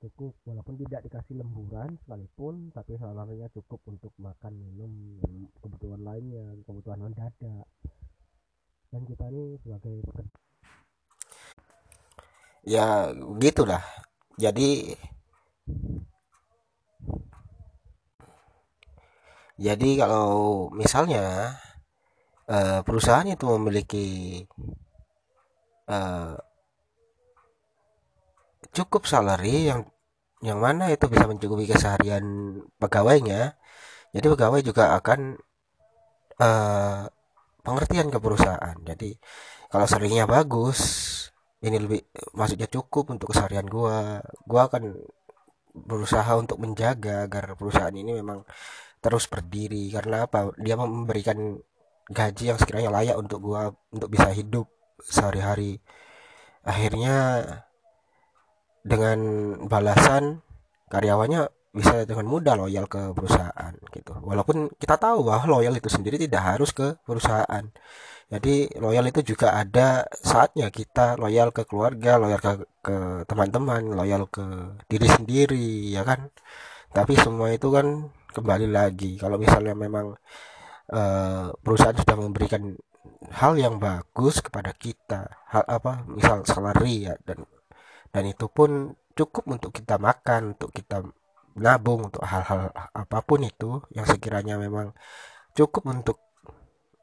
Cukup 0.00 0.32
walaupun 0.48 0.80
tidak 0.80 1.06
dikasih 1.06 1.38
lemburan 1.38 1.98
sekalipun 2.02 2.72
tapi 2.72 2.96
salarynya 2.96 3.52
cukup 3.52 3.84
untuk 3.90 4.12
makan 4.16 4.56
minum 4.56 5.20
kebutuhan 5.60 6.00
lainnya 6.00 6.56
kebutuhan 6.64 7.04
mendadak 7.04 7.68
dan 8.90 9.02
kita 9.04 9.28
ini 9.28 9.60
sebagai 9.60 10.00
pekerja 10.08 10.40
ya 12.64 13.12
gitulah. 13.40 13.82
Jadi 14.36 14.94
jadi 19.60 19.90
kalau 20.08 20.30
misalnya 20.72 21.56
uh, 22.48 22.80
perusahaan 22.80 23.28
itu 23.28 23.44
memiliki 23.44 24.08
uh, 25.86 26.34
cukup 28.72 29.04
salary 29.04 29.68
yang 29.68 29.84
yang 30.40 30.56
mana 30.56 30.88
itu 30.88 31.04
bisa 31.12 31.28
mencukupi 31.28 31.68
keseharian 31.68 32.24
pegawainya 32.80 33.60
jadi 34.10 34.26
pegawai 34.26 34.60
juga 34.66 34.98
akan 34.98 35.38
uh, 36.42 37.06
pengertian 37.62 38.08
ke 38.10 38.18
perusahaan. 38.18 38.76
Jadi 38.82 39.14
kalau 39.70 39.86
salarinya 39.86 40.26
bagus 40.26 40.80
ini 41.62 41.76
lebih 41.78 42.00
maksudnya 42.34 42.66
cukup 42.66 43.12
untuk 43.14 43.30
keseharian 43.30 43.68
gua 43.68 44.24
gua 44.48 44.66
akan 44.66 44.96
berusaha 45.70 46.32
untuk 46.34 46.58
menjaga 46.58 47.28
agar 47.30 47.54
perusahaan 47.54 47.94
ini 47.94 48.18
memang 48.18 48.42
terus 49.00 49.26
berdiri 49.26 49.90
karena 49.92 50.28
apa? 50.28 50.52
Dia 50.60 50.76
memberikan 50.76 51.58
gaji 52.10 52.54
yang 52.54 52.58
sekiranya 52.60 52.90
layak 52.92 53.16
untuk 53.16 53.40
gua 53.40 53.72
untuk 53.92 54.08
bisa 54.12 54.28
hidup 54.32 54.68
sehari-hari. 55.02 55.80
Akhirnya 56.64 57.16
dengan 58.84 59.18
balasan 59.68 60.44
karyawannya 60.92 61.48
bisa 61.70 62.02
dengan 62.02 62.26
mudah 62.26 62.58
loyal 62.58 62.90
ke 62.90 63.14
perusahaan 63.14 63.72
gitu. 63.94 64.12
Walaupun 64.26 64.74
kita 64.74 64.98
tahu 64.98 65.22
bahwa 65.22 65.60
loyal 65.60 65.78
itu 65.78 65.86
sendiri 65.86 66.18
tidak 66.18 66.42
harus 66.42 66.74
ke 66.74 66.98
perusahaan. 67.06 67.64
Jadi 68.30 68.78
loyal 68.78 69.10
itu 69.10 69.34
juga 69.34 69.58
ada 69.58 70.06
saatnya 70.10 70.70
kita 70.70 71.18
loyal 71.18 71.50
ke 71.50 71.66
keluarga 71.66 72.18
loyal 72.18 72.38
ke, 72.42 72.52
ke 72.82 72.96
teman-teman 73.26 73.82
loyal 73.94 74.26
ke 74.30 74.42
diri 74.90 75.06
sendiri 75.06 75.94
ya 75.94 76.02
kan? 76.02 76.30
Tapi 76.90 77.14
semua 77.18 77.54
itu 77.54 77.70
kan 77.70 78.10
kembali 78.30 78.70
lagi. 78.70 79.18
Kalau 79.18 79.36
misalnya 79.36 79.74
memang 79.74 80.14
uh, 80.90 81.46
perusahaan 81.62 81.96
sudah 81.96 82.16
memberikan 82.18 82.74
hal 83.30 83.58
yang 83.58 83.76
bagus 83.76 84.40
kepada 84.40 84.72
kita 84.74 85.28
hal 85.52 85.64
apa 85.66 86.02
misal 86.08 86.42
salary 86.46 87.10
ya 87.10 87.14
dan 87.22 87.44
dan 88.10 88.22
itu 88.26 88.48
pun 88.50 88.96
cukup 89.14 89.44
untuk 89.50 89.70
kita 89.76 90.00
makan 90.00 90.56
untuk 90.56 90.70
kita 90.72 91.04
nabung 91.58 92.08
untuk 92.08 92.22
hal-hal 92.24 92.70
apa 92.72 93.18
pun 93.26 93.42
itu 93.42 93.82
yang 93.92 94.06
sekiranya 94.06 94.56
memang 94.56 94.94
cukup 95.54 95.90
untuk 95.90 96.18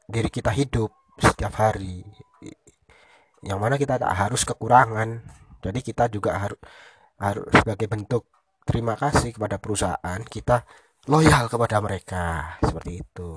diri 0.08 0.32
kita 0.32 0.52
hidup 0.56 0.92
setiap 1.20 1.60
hari. 1.60 2.08
Yang 3.44 3.60
mana 3.60 3.76
kita 3.78 4.00
tak 4.02 4.14
harus 4.16 4.42
kekurangan. 4.48 5.22
Jadi 5.62 5.80
kita 5.84 6.08
juga 6.08 6.40
harus 6.40 6.60
harus 7.18 7.50
sebagai 7.50 7.90
bentuk 7.90 8.30
terima 8.64 8.94
kasih 8.94 9.34
kepada 9.34 9.58
perusahaan 9.58 10.22
kita 10.22 10.68
loyal 11.08 11.48
kepada 11.48 11.80
mereka. 11.80 12.24
Seperti 12.62 13.02
itu 13.02 13.32